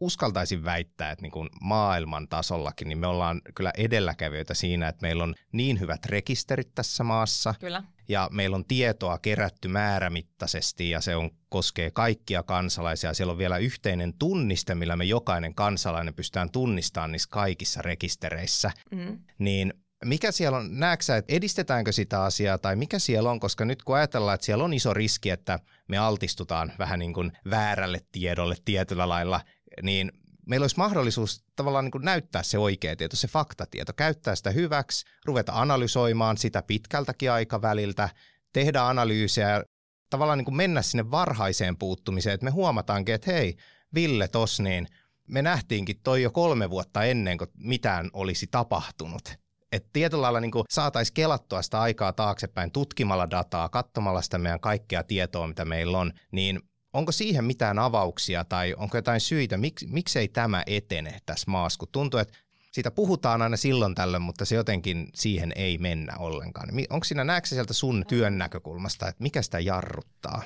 uskaltaisin 0.01 0.65
väittää, 0.65 1.11
että 1.11 1.23
niin 1.23 1.33
kuin 1.33 1.49
maailman 1.61 2.29
tasollakin, 2.29 2.89
niin 2.89 2.99
me 2.99 3.07
ollaan 3.07 3.41
kyllä 3.55 3.73
edelläkävijöitä 3.77 4.55
siinä, 4.55 4.89
että 4.89 5.03
meillä 5.03 5.25
on 5.25 5.35
niin 5.53 5.81
hyvät 5.81 6.07
rekisterit 6.07 6.75
tässä 6.75 7.05
maassa. 7.05 7.55
Kyllä. 7.61 7.83
Ja 8.09 8.29
meillä 8.33 8.57
on 8.57 8.65
tietoa 8.65 9.19
kerätty 9.19 9.69
määrämittaisesti 9.69 10.91
ja 10.91 11.01
se 11.01 11.17
on, 11.17 11.31
koskee 11.49 11.91
kaikkia 11.91 12.43
kansalaisia. 12.43 13.15
Siellä 13.15 13.31
on 13.33 13.39
vielä 13.39 13.59
yhteinen 13.59 14.15
tunniste, 14.19 14.75
millä 14.75 14.97
me 14.97 15.05
jokainen 15.05 15.55
kansalainen 15.55 16.15
pystytään 16.15 16.51
tunnistamaan 16.51 17.13
niissä 17.13 17.29
kaikissa 17.31 17.83
rekistereissä. 17.83 18.71
Mm. 18.91 19.19
Niin 19.39 19.75
mikä 20.05 20.33
siellä 20.33 20.59
on, 20.59 20.79
näetkö 20.79 21.17
että 21.17 21.35
edistetäänkö 21.35 21.93
sitä 21.93 22.23
asiaa 22.23 22.59
tai 22.59 22.77
mikä 22.77 22.99
siellä 22.99 23.31
on, 23.31 23.41
koska 23.41 23.65
nyt 23.65 23.83
kun 23.83 23.97
ajatellaan, 23.97 24.35
että 24.35 24.45
siellä 24.45 24.65
on 24.65 24.75
iso 24.75 24.95
riski, 24.95 25.31
että 25.31 25.59
me 25.89 25.99
altistutaan 25.99 26.73
vähän 26.79 26.99
niin 26.99 27.15
kuin 27.15 27.33
väärälle 27.51 28.01
tiedolle 28.13 28.57
tietyllä 28.65 29.09
lailla, 29.09 29.41
niin 29.83 30.13
meillä 30.47 30.65
olisi 30.65 30.79
mahdollisuus 30.79 31.45
tavallaan 31.57 31.85
niin 31.85 31.93
kuin 31.93 32.05
näyttää 32.05 32.43
se 32.43 32.59
oikea 32.59 32.97
tieto, 32.97 33.17
se 33.17 33.29
faktatieto, 33.29 33.93
käyttää 33.93 34.37
sitä 34.37 34.51
hyväksi, 34.51 35.07
ruveta 35.25 35.53
analysoimaan 35.55 36.37
sitä 36.37 36.63
pitkältäkin 36.63 37.33
aikaväliltä, 37.33 38.09
tehdä 38.53 38.83
analyysejä, 38.83 39.65
tavallaan 40.11 40.39
niin 40.39 40.45
kuin 40.45 40.57
mennä 40.57 40.83
sinne 40.83 41.11
varhaiseen 41.11 41.77
puuttumiseen, 41.77 42.35
että 42.35 42.45
me 42.45 42.51
huomataankin, 42.51 43.15
että 43.15 43.33
hei, 43.33 43.57
Ville 43.95 44.29
tos 44.29 44.61
niin, 44.61 44.87
me 45.29 45.43
nähtiinkin 45.43 46.01
toi 46.03 46.23
jo 46.23 46.31
kolme 46.31 46.71
vuotta 46.71 47.05
ennen 47.05 47.39
kuin 47.39 47.51
mitään 47.59 48.11
olisi 48.13 48.47
tapahtunut 48.47 49.46
että 49.77 49.89
tietyllä 49.93 50.23
lailla 50.23 50.41
niin 50.41 50.53
saataisiin 50.71 51.15
kelattua 51.15 51.63
sitä 51.63 51.81
aikaa 51.81 52.13
taaksepäin 52.13 52.71
tutkimalla 52.71 53.31
dataa, 53.31 53.69
katsomalla 53.69 54.23
sitä 54.23 54.39
meidän 54.39 54.61
kaikkea 54.61 55.03
tietoa, 55.03 55.47
mitä 55.47 55.65
meillä 55.65 55.99
on, 55.99 56.13
niin 56.33 56.61
onko 56.93 57.13
siihen 57.13 57.45
mitään 57.45 57.79
avauksia 57.79 58.45
tai 58.45 58.75
onko 58.77 58.97
jotain 58.97 59.21
syitä, 59.21 59.57
mik, 59.57 59.75
miksei 59.87 60.29
tämä 60.29 60.63
etene 60.67 61.19
tässä 61.27 61.51
maassa, 61.51 61.79
kun 61.79 61.89
tuntuu, 61.93 62.21
että 62.21 62.35
siitä 62.73 62.91
puhutaan 62.91 63.43
aina 63.43 63.57
silloin 63.57 63.95
tällöin, 63.95 64.23
mutta 64.23 64.45
se 64.45 64.55
jotenkin 64.55 65.09
siihen 65.15 65.53
ei 65.57 65.79
mennä 65.79 66.17
ollenkaan. 66.19 66.69
Onko 66.91 67.05
siinä, 67.05 67.25
näetkö 67.25 67.49
sieltä 67.49 67.73
sun 67.73 68.05
työn 68.09 68.39
näkökulmasta, 68.39 69.09
että 69.09 69.23
mikä 69.23 69.43
sitä 69.43 69.61
jarruttaa? 69.61 70.43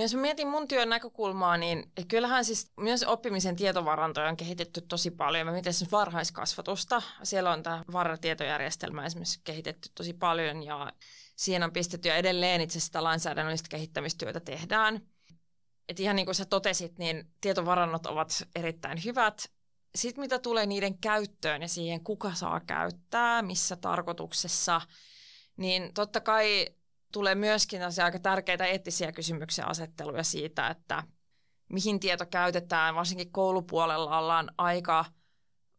No 0.00 0.04
jos 0.04 0.14
mä 0.14 0.20
mietin 0.20 0.48
mun 0.48 0.68
työn 0.68 0.88
näkökulmaa, 0.88 1.56
niin 1.56 1.92
kyllähän 2.08 2.44
siis 2.44 2.72
myös 2.76 3.02
oppimisen 3.02 3.56
tietovarantoja 3.56 4.28
on 4.28 4.36
kehitetty 4.36 4.80
tosi 4.80 5.10
paljon. 5.10 5.46
Mä 5.46 5.52
mietin 5.52 5.72
varhaiskasvatusta. 5.92 7.02
Siellä 7.22 7.52
on 7.52 7.62
tämä 7.62 7.84
VAR-tietojärjestelmä 7.92 9.06
esimerkiksi 9.06 9.40
kehitetty 9.44 9.88
tosi 9.94 10.12
paljon 10.12 10.62
ja 10.62 10.92
siihen 11.36 11.62
on 11.62 11.72
pistetty 11.72 12.08
ja 12.08 12.16
edelleen 12.16 12.60
itse 12.60 12.80
sitä 12.80 13.04
lainsäädännöllistä 13.04 13.68
kehittämistyötä 13.68 14.40
tehdään. 14.40 15.00
Et 15.88 16.00
ihan 16.00 16.16
niin 16.16 16.26
kuin 16.26 16.34
sä 16.34 16.44
totesit, 16.44 16.98
niin 16.98 17.32
tietovarannot 17.40 18.06
ovat 18.06 18.42
erittäin 18.54 19.04
hyvät. 19.04 19.50
Sitten 19.94 20.22
mitä 20.24 20.38
tulee 20.38 20.66
niiden 20.66 20.98
käyttöön 20.98 21.62
ja 21.62 21.68
siihen, 21.68 22.04
kuka 22.04 22.34
saa 22.34 22.60
käyttää, 22.60 23.42
missä 23.42 23.76
tarkoituksessa, 23.76 24.80
niin 25.56 25.94
totta 25.94 26.20
kai 26.20 26.66
tulee 27.12 27.34
myöskin 27.34 27.80
aika 28.04 28.18
tärkeitä 28.18 28.66
eettisiä 28.66 29.12
kysymyksiä 29.12 29.64
asetteluja 29.64 30.22
siitä, 30.22 30.68
että 30.68 31.02
mihin 31.68 32.00
tieto 32.00 32.26
käytetään. 32.26 32.94
Varsinkin 32.94 33.32
koulupuolella 33.32 34.18
ollaan 34.18 34.50
aika 34.58 35.04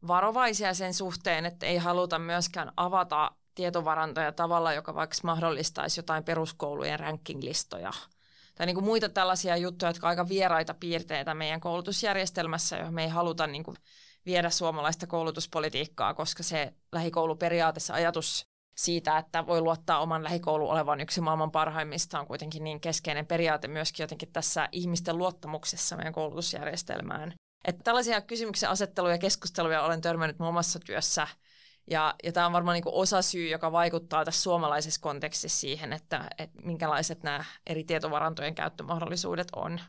varovaisia 0.08 0.74
sen 0.74 0.94
suhteen, 0.94 1.46
että 1.46 1.65
ei 1.65 1.78
haluta 1.78 2.20
myöskään 2.20 2.72
avata 2.78 3.32
tietovarantoja 3.56 4.32
tavalla, 4.32 4.74
joka 4.74 4.96
vaikka 4.96 5.17
mahdollistaisi 5.24 6.00
jotain 6.00 6.24
peruskoulujen 6.24 7.00
rankinglistoja. 7.00 7.91
Tai 8.56 8.65
niin 8.65 8.76
kuin 8.76 8.86
muita 8.86 9.10
tällaisia 9.10 9.58
juttuja, 9.58 9.89
jotka 9.89 10.08
ovat 10.08 10.20
aika 10.20 10.30
vieraita 10.30 10.74
piirteitä 10.74 11.34
meidän 11.34 11.62
koulutusjärjestelmässä, 11.62 12.78
johon 12.78 12.94
me 12.94 13.04
ei 13.04 13.10
haluta 13.10 13.48
niin 13.48 13.63
kuin 13.63 13.78
viedä 14.26 14.50
suomalaista 14.50 15.08
koulutuspolitiikkaa, 15.08 16.13
koska 16.13 16.44
se 16.44 16.74
lähikouluperiaatessa 16.91 17.94
ajatus 17.94 18.51
siitä, 18.75 19.17
että 19.17 19.47
voi 19.47 19.62
luottaa 19.62 19.99
oman 19.99 20.23
lähikoulu 20.23 20.69
olevan 20.69 21.01
yksi 21.01 21.21
maailman 21.21 21.51
parhaimmista 21.51 22.19
on 22.19 22.27
kuitenkin 22.27 22.63
niin 22.63 22.79
keskeinen 22.79 23.25
periaate 23.25 23.67
myöskin 23.67 24.03
jotenkin 24.03 24.31
tässä 24.34 24.69
ihmisten 24.71 25.17
luottamuksessa 25.17 25.95
meidän 25.95 26.13
koulutusjärjestelmään. 26.13 27.34
Että 27.65 27.84
tällaisia 27.84 28.21
kysymyksen 28.21 28.69
asetteluja 28.69 29.13
ja 29.13 29.19
keskusteluja 29.19 29.84
olen 29.84 30.01
törmännyt 30.01 30.39
muun 30.39 30.53
muassa 30.53 30.79
työssä 30.79 31.27
ja, 31.88 32.15
ja 32.23 32.31
tämä 32.31 32.45
on 32.45 32.53
varmaan 32.53 32.73
niin 32.75 32.84
osa 32.86 33.21
syy, 33.21 33.47
joka 33.49 33.71
vaikuttaa 33.71 34.25
tässä 34.25 34.41
suomalaisessa 34.41 35.01
kontekstissa 35.01 35.60
siihen, 35.60 35.93
että, 35.93 36.29
että 36.38 36.62
minkälaiset 36.63 37.23
nämä 37.23 37.45
eri 37.67 37.84
tietovarantojen 37.84 38.55
käyttömahdollisuudet 38.55 39.47
on. 39.55 39.79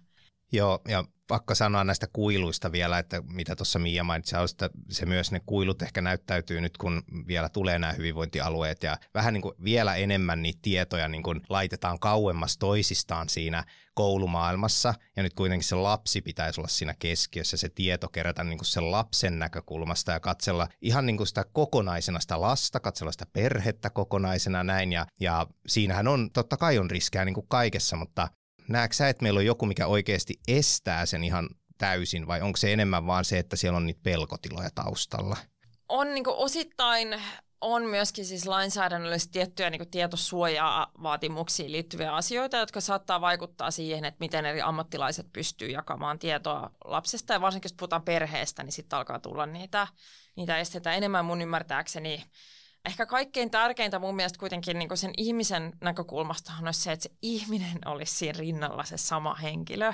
Joo, 0.52 0.80
ja 0.88 1.04
pakko 1.28 1.54
sanoa 1.54 1.84
näistä 1.84 2.06
kuiluista 2.12 2.72
vielä, 2.72 2.98
että 2.98 3.22
mitä 3.26 3.56
tuossa 3.56 3.78
Mia 3.78 4.04
mainitsi, 4.04 4.36
että 4.50 4.70
se 4.90 5.06
myös 5.06 5.32
ne 5.32 5.40
kuilut 5.46 5.82
ehkä 5.82 6.02
näyttäytyy 6.02 6.60
nyt, 6.60 6.76
kun 6.76 7.02
vielä 7.26 7.48
tulee 7.48 7.78
nämä 7.78 7.92
hyvinvointialueet 7.92 8.82
ja 8.82 8.96
vähän 9.14 9.34
niin 9.34 9.42
kuin 9.42 9.54
vielä 9.64 9.94
enemmän 9.94 10.42
niitä 10.42 10.58
tietoja 10.62 11.08
niin 11.08 11.22
kuin 11.22 11.40
laitetaan 11.48 11.98
kauemmas 11.98 12.58
toisistaan 12.58 13.28
siinä 13.28 13.64
koulumaailmassa 13.94 14.94
ja 15.16 15.22
nyt 15.22 15.34
kuitenkin 15.34 15.68
se 15.68 15.74
lapsi 15.74 16.20
pitäisi 16.20 16.60
olla 16.60 16.68
siinä 16.68 16.94
keskiössä, 16.98 17.56
se 17.56 17.68
tieto 17.68 18.08
kerätä 18.08 18.44
niin 18.44 18.58
kuin 18.58 18.66
sen 18.66 18.90
lapsen 18.90 19.38
näkökulmasta 19.38 20.12
ja 20.12 20.20
katsella 20.20 20.68
ihan 20.80 21.06
niin 21.06 21.16
kuin 21.16 21.26
sitä 21.26 21.44
kokonaisena 21.52 22.20
sitä 22.20 22.40
lasta, 22.40 22.80
katsella 22.80 23.12
sitä 23.12 23.26
perhettä 23.32 23.90
kokonaisena 23.90 24.64
näin 24.64 24.92
ja, 24.92 25.06
ja 25.20 25.46
siinähän 25.66 26.08
on, 26.08 26.30
totta 26.32 26.56
kai 26.56 26.78
on 26.78 26.90
riskejä 26.90 27.24
niin 27.24 27.34
kuin 27.34 27.48
kaikessa, 27.48 27.96
mutta 27.96 28.28
näetkö 28.72 28.96
sä, 28.96 29.08
että 29.08 29.22
meillä 29.22 29.38
on 29.38 29.46
joku, 29.46 29.66
mikä 29.66 29.86
oikeasti 29.86 30.34
estää 30.48 31.06
sen 31.06 31.24
ihan 31.24 31.48
täysin, 31.78 32.26
vai 32.26 32.40
onko 32.40 32.56
se 32.56 32.72
enemmän 32.72 33.06
vaan 33.06 33.24
se, 33.24 33.38
että 33.38 33.56
siellä 33.56 33.76
on 33.76 33.86
niitä 33.86 34.00
pelkotiloja 34.02 34.70
taustalla? 34.74 35.36
On 35.88 36.14
niin 36.14 36.24
osittain 36.26 37.20
on 37.62 37.84
myöskin 37.84 38.24
siis 38.24 38.46
lainsäädännöllisesti 38.46 39.32
tiettyjä 39.32 39.70
niin 39.70 39.90
tietosuojaa 39.90 40.90
vaatimuksiin 41.02 41.72
liittyviä 41.72 42.14
asioita, 42.14 42.56
jotka 42.56 42.80
saattaa 42.80 43.20
vaikuttaa 43.20 43.70
siihen, 43.70 44.04
että 44.04 44.18
miten 44.20 44.46
eri 44.46 44.62
ammattilaiset 44.62 45.26
pystyy 45.32 45.68
jakamaan 45.68 46.18
tietoa 46.18 46.70
lapsesta. 46.84 47.32
Ja 47.32 47.40
varsinkin 47.40 47.68
jos 47.68 47.76
puhutaan 47.76 48.02
perheestä, 48.02 48.62
niin 48.62 48.72
sitten 48.72 48.96
alkaa 48.96 49.18
tulla 49.18 49.46
niitä, 49.46 49.86
niitä 50.36 50.58
esteitä 50.58 50.92
enemmän 50.92 51.24
mun 51.24 51.42
ymmärtääkseni 51.42 52.24
ehkä 52.84 53.06
kaikkein 53.06 53.50
tärkeintä 53.50 53.98
mun 53.98 54.16
mielestä 54.16 54.38
kuitenkin 54.38 54.78
niin 54.78 54.96
sen 54.96 55.10
ihmisen 55.16 55.72
näkökulmasta 55.80 56.52
on 56.62 56.74
se, 56.74 56.92
että 56.92 57.02
se 57.02 57.10
ihminen 57.22 57.78
olisi 57.92 58.14
siinä 58.14 58.38
rinnalla 58.38 58.84
se 58.84 58.96
sama 58.96 59.34
henkilö. 59.34 59.92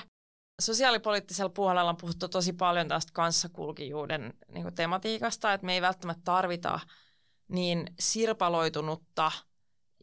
Sosiaalipoliittisella 0.61 1.51
puolella 1.51 1.91
on 1.91 1.97
puhuttu 1.97 2.29
tosi 2.29 2.53
paljon 2.53 2.89
tästä 2.89 3.13
kanssakulkijuuden 3.13 4.35
niin 4.49 4.75
tematiikasta, 4.75 5.53
että 5.53 5.67
me 5.67 5.75
ei 5.75 5.83
välttämättä 5.83 6.23
tarvita 6.25 6.81
niin 7.49 7.87
sirpaloitunutta 8.01 9.33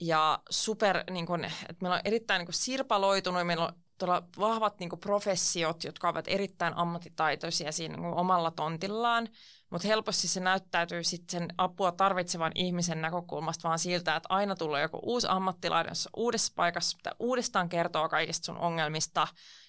ja 0.01 0.39
super, 0.49 1.03
niin 1.11 1.25
kuin, 1.25 1.43
että 1.43 1.75
meillä 1.81 1.95
on 1.95 2.01
erittäin 2.05 2.39
niin 2.39 2.47
kuin 2.47 2.55
sirpaloitunut 2.55 3.39
ja 3.39 3.45
meillä 3.45 3.65
on 3.65 3.73
todella 3.97 4.23
vahvat 4.39 4.79
niin 4.79 4.89
professiot, 4.99 5.83
jotka 5.83 6.09
ovat 6.09 6.25
erittäin 6.27 6.77
ammattitaitoisia 6.77 7.71
siinä 7.71 7.97
niin 7.97 8.13
omalla 8.13 8.51
tontillaan, 8.51 9.27
mutta 9.69 9.87
helposti 9.87 10.27
se 10.27 10.39
näyttäytyy 10.39 11.03
sitten 11.03 11.39
sen 11.39 11.49
apua 11.57 11.91
tarvitsevan 11.91 12.51
ihmisen 12.55 13.01
näkökulmasta 13.01 13.67
vaan 13.67 13.79
siltä, 13.79 14.15
että 14.15 14.27
aina 14.29 14.55
tulee 14.55 14.81
joku 14.81 14.99
uusi 15.03 15.27
ammattilainen, 15.29 15.91
jossa 15.91 16.09
uudessa 16.15 16.53
paikassa 16.55 16.97
pitää 16.97 17.13
uudestaan 17.19 17.69
kertoa 17.69 18.09
kaikista 18.09 18.45
sun 18.45 18.57
ongelmista, 18.57 19.27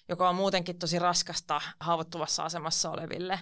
joka 0.09 0.29
on 0.29 0.35
muutenkin 0.35 0.79
tosi 0.79 0.99
raskasta 0.99 1.61
haavoittuvassa 1.79 2.43
asemassa 2.43 2.91
oleville. 2.91 3.39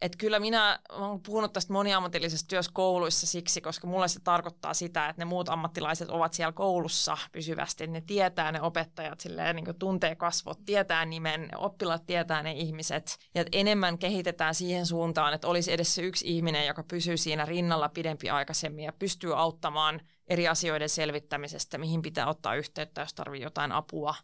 Että 0.00 0.18
kyllä 0.18 0.38
minä 0.38 0.78
olen 0.88 1.20
puhunut 1.20 1.52
tästä 1.52 1.72
moniammatillisesta 1.72 2.48
työssä 2.48 2.72
kouluissa 2.74 3.26
siksi, 3.26 3.60
koska 3.60 3.86
mulle 3.86 4.08
se 4.08 4.20
tarkoittaa 4.20 4.74
sitä, 4.74 5.08
että 5.08 5.20
ne 5.20 5.24
muut 5.24 5.48
ammattilaiset 5.48 6.10
ovat 6.10 6.32
siellä 6.32 6.52
koulussa 6.52 7.18
pysyvästi. 7.32 7.86
Ne 7.86 8.00
tietää 8.00 8.52
ne 8.52 8.62
opettajat, 8.62 9.20
silleen, 9.20 9.56
niin 9.56 9.78
tuntee 9.78 10.14
kasvot, 10.14 10.58
tietää 10.64 11.04
nimen, 11.04 11.48
oppilaat 11.56 12.06
tietää 12.06 12.42
ne 12.42 12.52
ihmiset. 12.52 13.18
Ja 13.34 13.44
enemmän 13.52 13.98
kehitetään 13.98 14.54
siihen 14.54 14.86
suuntaan, 14.86 15.34
että 15.34 15.48
olisi 15.48 15.72
edessä 15.72 16.02
yksi 16.02 16.28
ihminen, 16.28 16.66
joka 16.66 16.82
pysyy 16.82 17.16
siinä 17.16 17.44
rinnalla 17.44 17.88
pidempi 17.88 18.30
aikaisemmin 18.30 18.84
ja 18.84 18.92
pystyy 18.92 19.40
auttamaan 19.40 20.00
eri 20.28 20.48
asioiden 20.48 20.88
selvittämisestä, 20.88 21.78
mihin 21.78 22.02
pitää 22.02 22.26
ottaa 22.26 22.54
yhteyttä, 22.54 23.00
jos 23.00 23.14
tarvitsee 23.14 23.46
jotain 23.46 23.72
apua 23.72 24.14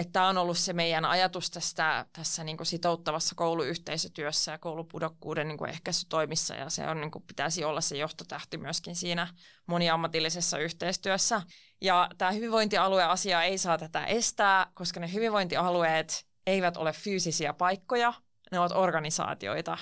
että 0.00 0.12
tämä 0.12 0.28
on 0.28 0.38
ollut 0.38 0.58
se 0.58 0.72
meidän 0.72 1.04
ajatus 1.04 1.50
tästä, 1.50 2.06
tässä 2.12 2.44
niin 2.44 2.56
sitouttavassa 2.62 3.34
kouluyhteisötyössä 3.34 4.52
ja 4.52 4.58
koulupudokkuuden 4.58 5.48
niin 5.48 5.68
ehkäisytoimissa 5.68 6.54
ja 6.54 6.70
se 6.70 6.88
on, 6.88 7.00
niin 7.00 7.10
kuin, 7.10 7.24
pitäisi 7.26 7.64
olla 7.64 7.80
se 7.80 7.96
johtotähti 7.96 8.58
myöskin 8.58 8.96
siinä 8.96 9.34
moniammatillisessa 9.66 10.58
yhteistyössä. 10.58 11.42
Ja 11.80 12.10
tämä 12.18 12.30
hyvinvointialueasia 12.30 13.42
ei 13.42 13.58
saa 13.58 13.78
tätä 13.78 14.04
estää, 14.04 14.66
koska 14.74 15.00
ne 15.00 15.12
hyvinvointialueet 15.12 16.26
eivät 16.46 16.76
ole 16.76 16.92
fyysisiä 16.92 17.52
paikkoja, 17.52 18.12
ne 18.52 18.58
ovat 18.58 18.72
organisaatioita. 18.72 19.78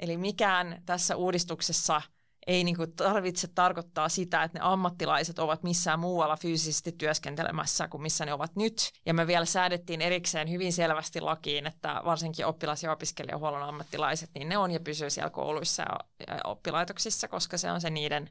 Eli 0.00 0.16
mikään 0.16 0.82
tässä 0.86 1.16
uudistuksessa– 1.16 2.02
ei 2.46 2.64
niin 2.64 2.76
kuin 2.76 2.92
tarvitse 2.92 3.48
tarkoittaa 3.48 4.08
sitä, 4.08 4.42
että 4.42 4.58
ne 4.58 4.64
ammattilaiset 4.64 5.38
ovat 5.38 5.62
missään 5.62 6.00
muualla 6.00 6.36
fyysisesti 6.36 6.92
työskentelemässä 6.92 7.88
kuin 7.88 8.02
missä 8.02 8.24
ne 8.24 8.32
ovat 8.32 8.56
nyt. 8.56 8.92
Ja 9.06 9.14
me 9.14 9.26
vielä 9.26 9.44
säädettiin 9.44 10.00
erikseen 10.00 10.50
hyvin 10.50 10.72
selvästi 10.72 11.20
lakiin, 11.20 11.66
että 11.66 12.00
varsinkin 12.04 12.46
oppilas- 12.46 12.82
ja 12.82 12.92
opiskelijahuollon 12.92 13.62
ammattilaiset, 13.62 14.30
niin 14.34 14.48
ne 14.48 14.58
on 14.58 14.70
ja 14.70 14.80
pysyy 14.80 15.10
siellä 15.10 15.30
kouluissa 15.30 15.82
ja 15.82 16.40
oppilaitoksissa, 16.44 17.28
koska 17.28 17.58
se 17.58 17.70
on 17.70 17.80
se 17.80 17.90
niiden 17.90 18.30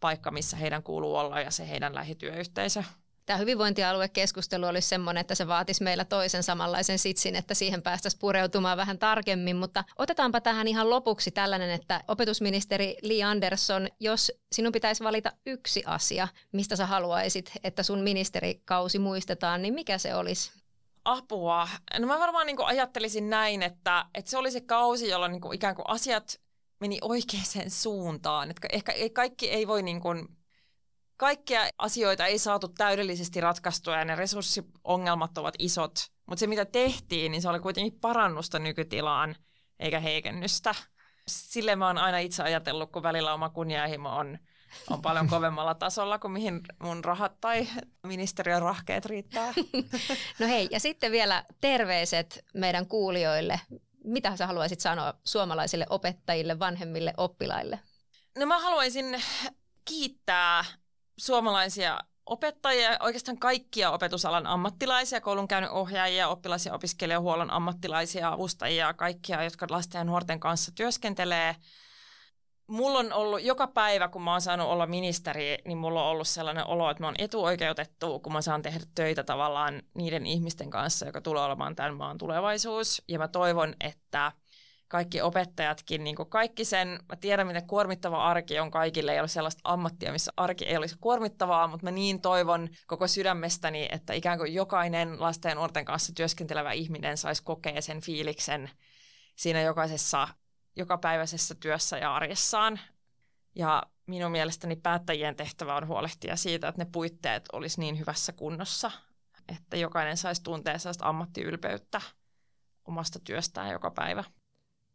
paikka, 0.00 0.30
missä 0.30 0.56
heidän 0.56 0.82
kuuluu 0.82 1.16
olla 1.16 1.40
ja 1.40 1.50
se 1.50 1.68
heidän 1.68 1.94
lähityöyhteisö 1.94 2.82
tämä 3.26 3.36
hyvinvointialuekeskustelu 3.36 4.66
olisi 4.66 4.88
sellainen, 4.88 5.20
että 5.20 5.34
se 5.34 5.46
vaatisi 5.46 5.82
meillä 5.82 6.04
toisen 6.04 6.42
samanlaisen 6.42 6.98
sitsin, 6.98 7.36
että 7.36 7.54
siihen 7.54 7.82
päästäisiin 7.82 8.20
pureutumaan 8.20 8.76
vähän 8.76 8.98
tarkemmin. 8.98 9.56
Mutta 9.56 9.84
otetaanpa 9.98 10.40
tähän 10.40 10.68
ihan 10.68 10.90
lopuksi 10.90 11.30
tällainen, 11.30 11.70
että 11.70 12.04
opetusministeri 12.08 12.96
Li 13.02 13.22
Andersson, 13.22 13.88
jos 14.00 14.32
sinun 14.52 14.72
pitäisi 14.72 15.04
valita 15.04 15.32
yksi 15.46 15.82
asia, 15.86 16.28
mistä 16.52 16.76
sä 16.76 16.86
haluaisit, 16.86 17.52
että 17.64 17.82
sun 17.82 18.00
ministerikausi 18.00 18.98
muistetaan, 18.98 19.62
niin 19.62 19.74
mikä 19.74 19.98
se 19.98 20.14
olisi? 20.14 20.52
Apua. 21.04 21.68
No 21.98 22.06
mä 22.06 22.18
varmaan 22.18 22.46
niin 22.46 22.64
ajattelisin 22.64 23.30
näin, 23.30 23.62
että, 23.62 24.06
että 24.14 24.30
se 24.30 24.38
olisi 24.38 24.60
kausi, 24.60 25.08
jolloin 25.08 25.32
niin 25.32 25.54
ikään 25.54 25.74
kuin 25.74 25.90
asiat 25.90 26.40
meni 26.80 26.98
oikeaan 27.02 27.70
suuntaan. 27.70 28.50
Että 28.50 28.68
ehkä 28.72 28.92
kaikki 29.12 29.50
ei 29.50 29.66
voi 29.66 29.82
niin 29.82 30.00
kuin 30.00 30.28
kaikkia 31.24 31.60
asioita 31.78 32.26
ei 32.26 32.38
saatu 32.38 32.68
täydellisesti 32.68 33.40
ratkaistua 33.40 33.96
ja 33.96 34.04
ne 34.04 34.14
resurssiongelmat 34.14 35.38
ovat 35.38 35.54
isot. 35.58 35.94
Mutta 36.26 36.40
se, 36.40 36.46
mitä 36.46 36.64
tehtiin, 36.64 37.32
niin 37.32 37.42
se 37.42 37.48
oli 37.48 37.60
kuitenkin 37.60 38.00
parannusta 38.00 38.58
nykytilaan 38.58 39.36
eikä 39.80 40.00
heikennystä. 40.00 40.74
Sille 41.28 41.76
mä 41.76 41.86
oon 41.86 41.98
aina 41.98 42.18
itse 42.18 42.42
ajatellut, 42.42 42.92
kun 42.92 43.02
välillä 43.02 43.34
oma 43.34 43.50
kunnianhimo 43.50 44.16
on, 44.16 44.38
on 44.90 45.02
paljon 45.02 45.28
kovemmalla 45.28 45.74
tasolla 45.74 46.18
kuin 46.18 46.32
mihin 46.32 46.60
mun 46.82 47.04
rahat 47.04 47.40
tai 47.40 47.68
ministeriön 48.02 48.62
rahkeet 48.62 49.06
riittää. 49.06 49.54
No 50.40 50.46
hei, 50.46 50.68
ja 50.70 50.80
sitten 50.80 51.12
vielä 51.12 51.44
terveiset 51.60 52.44
meidän 52.54 52.86
kuulijoille. 52.86 53.60
Mitä 54.04 54.36
sä 54.36 54.46
haluaisit 54.46 54.80
sanoa 54.80 55.14
suomalaisille 55.24 55.86
opettajille, 55.90 56.58
vanhemmille 56.58 57.14
oppilaille? 57.16 57.80
No 58.38 58.46
mä 58.46 58.58
haluaisin 58.58 59.22
kiittää 59.84 60.64
suomalaisia 61.18 62.00
opettajia, 62.26 62.96
oikeastaan 63.00 63.38
kaikkia 63.38 63.90
opetusalan 63.90 64.46
ammattilaisia, 64.46 65.20
koulunkäynnin 65.20 65.70
ohjaajia, 65.70 66.28
oppilas- 66.28 66.66
ja 66.66 66.74
opiskelijahuollon 66.74 67.50
ammattilaisia, 67.50 68.28
avustajia, 68.28 68.94
kaikkia, 68.94 69.44
jotka 69.44 69.66
lasten 69.70 69.98
ja 69.98 70.04
nuorten 70.04 70.40
kanssa 70.40 70.72
työskentelee. 70.74 71.56
Mulla 72.66 72.98
on 72.98 73.12
ollut 73.12 73.42
joka 73.42 73.66
päivä, 73.66 74.08
kun 74.08 74.22
mä 74.22 74.32
oon 74.32 74.40
saanut 74.40 74.68
olla 74.68 74.86
ministeri, 74.86 75.58
niin 75.64 75.78
mulla 75.78 76.02
on 76.02 76.10
ollut 76.10 76.28
sellainen 76.28 76.66
olo, 76.66 76.90
että 76.90 77.02
mä 77.02 77.06
oon 77.06 77.14
etuoikeutettu, 77.18 78.20
kun 78.20 78.32
mä 78.32 78.42
saan 78.42 78.62
tehdä 78.62 78.80
töitä 78.94 79.24
tavallaan 79.24 79.82
niiden 79.94 80.26
ihmisten 80.26 80.70
kanssa, 80.70 81.06
joka 81.06 81.20
tulee 81.20 81.44
olemaan 81.44 81.76
tämän 81.76 81.96
maan 81.96 82.18
tulevaisuus. 82.18 83.02
Ja 83.08 83.18
mä 83.18 83.28
toivon, 83.28 83.74
että– 83.80 84.32
kaikki 84.88 85.22
opettajatkin, 85.22 86.04
niin 86.04 86.16
kuin 86.16 86.28
kaikki 86.28 86.64
sen, 86.64 86.88
mä 86.88 87.16
tiedän 87.16 87.46
miten 87.46 87.66
kuormittava 87.66 88.24
arki 88.24 88.58
on 88.58 88.70
kaikille, 88.70 89.12
ei 89.12 89.20
ole 89.20 89.28
sellaista 89.28 89.60
ammattia, 89.64 90.12
missä 90.12 90.32
arki 90.36 90.64
ei 90.64 90.76
olisi 90.76 90.96
kuormittavaa, 91.00 91.68
mutta 91.68 91.86
mä 91.86 91.90
niin 91.90 92.20
toivon 92.20 92.68
koko 92.86 93.08
sydämestäni, 93.08 93.88
että 93.92 94.12
ikään 94.12 94.38
kuin 94.38 94.54
jokainen 94.54 95.20
lasten 95.20 95.50
ja 95.50 95.54
nuorten 95.54 95.84
kanssa 95.84 96.12
työskentelevä 96.14 96.72
ihminen 96.72 97.18
saisi 97.18 97.42
kokea 97.42 97.82
sen 97.82 98.00
fiiliksen 98.00 98.70
siinä 99.36 99.60
jokaisessa 99.60 100.28
jokapäiväisessä 100.76 101.54
työssä 101.54 101.98
ja 101.98 102.14
arjessaan. 102.14 102.80
Ja 103.54 103.82
minun 104.06 104.32
mielestäni 104.32 104.76
päättäjien 104.76 105.36
tehtävä 105.36 105.76
on 105.76 105.86
huolehtia 105.86 106.36
siitä, 106.36 106.68
että 106.68 106.84
ne 106.84 106.90
puitteet 106.92 107.44
olisi 107.52 107.80
niin 107.80 107.98
hyvässä 107.98 108.32
kunnossa, 108.32 108.90
että 109.48 109.76
jokainen 109.76 110.16
saisi 110.16 110.42
tuntea 110.42 110.78
sellaista 110.78 111.08
ammattiylpeyttä 111.08 112.00
omasta 112.84 113.18
työstään 113.24 113.70
joka 113.70 113.90
päivä. 113.90 114.24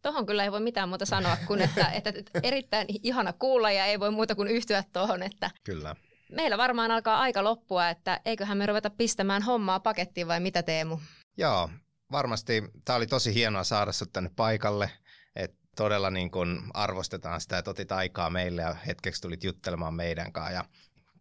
Tuohon 0.01 0.25
kyllä 0.25 0.43
ei 0.43 0.51
voi 0.51 0.59
mitään 0.59 0.89
muuta 0.89 1.05
sanoa 1.05 1.37
kuin, 1.47 1.61
että, 1.61 1.91
että, 1.97 2.13
erittäin 2.43 2.87
ihana 3.03 3.33
kuulla 3.33 3.71
ja 3.71 3.85
ei 3.85 3.99
voi 3.99 4.11
muuta 4.11 4.35
kuin 4.35 4.47
yhtyä 4.47 4.83
tuohon, 4.93 5.23
että 5.23 5.51
kyllä. 5.63 5.95
meillä 6.31 6.57
varmaan 6.57 6.91
alkaa 6.91 7.19
aika 7.19 7.43
loppua, 7.43 7.89
että 7.89 8.21
eiköhän 8.25 8.57
me 8.57 8.65
ruveta 8.65 8.89
pistämään 8.89 9.41
hommaa 9.41 9.79
pakettiin 9.79 10.27
vai 10.27 10.39
mitä 10.39 10.63
Teemu? 10.63 10.99
Joo, 11.37 11.69
varmasti 12.11 12.63
tämä 12.85 12.97
oli 12.97 13.07
tosi 13.07 13.33
hienoa 13.33 13.63
saada 13.63 13.91
sinut 13.91 14.13
tänne 14.13 14.31
paikalle, 14.35 14.91
että 15.35 15.57
todella 15.75 16.09
niin 16.09 16.31
kuin 16.31 16.61
arvostetaan 16.73 17.41
sitä, 17.41 17.57
että 17.57 17.71
otit 17.71 17.91
aikaa 17.91 18.29
meille 18.29 18.61
ja 18.61 18.73
hetkeksi 18.73 19.21
tulit 19.21 19.43
juttelemaan 19.43 19.93
meidän 19.93 20.33
kanssa 20.33 20.53
ja 20.53 20.65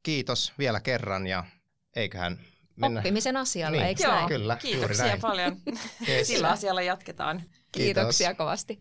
kiitos 0.03 0.53
vielä 0.59 0.81
kerran 0.81 1.27
ja 1.27 1.45
eiköhän 1.97 2.39
mennä. 2.81 3.01
oppimisen 3.01 3.37
asialla, 3.37 3.77
Niin. 3.77 3.85
eikö 3.87 4.03
Joo, 4.03 4.13
näin? 4.15 4.29
Kyllä, 4.29 4.57
kiitoksia 4.57 5.07
näin. 5.07 5.21
paljon. 5.21 5.57
Sillä 6.23 6.49
asialla 6.49 6.83
jatketaan. 6.83 7.43
Kiitoksia 7.73 8.35
kovasti. 8.35 8.79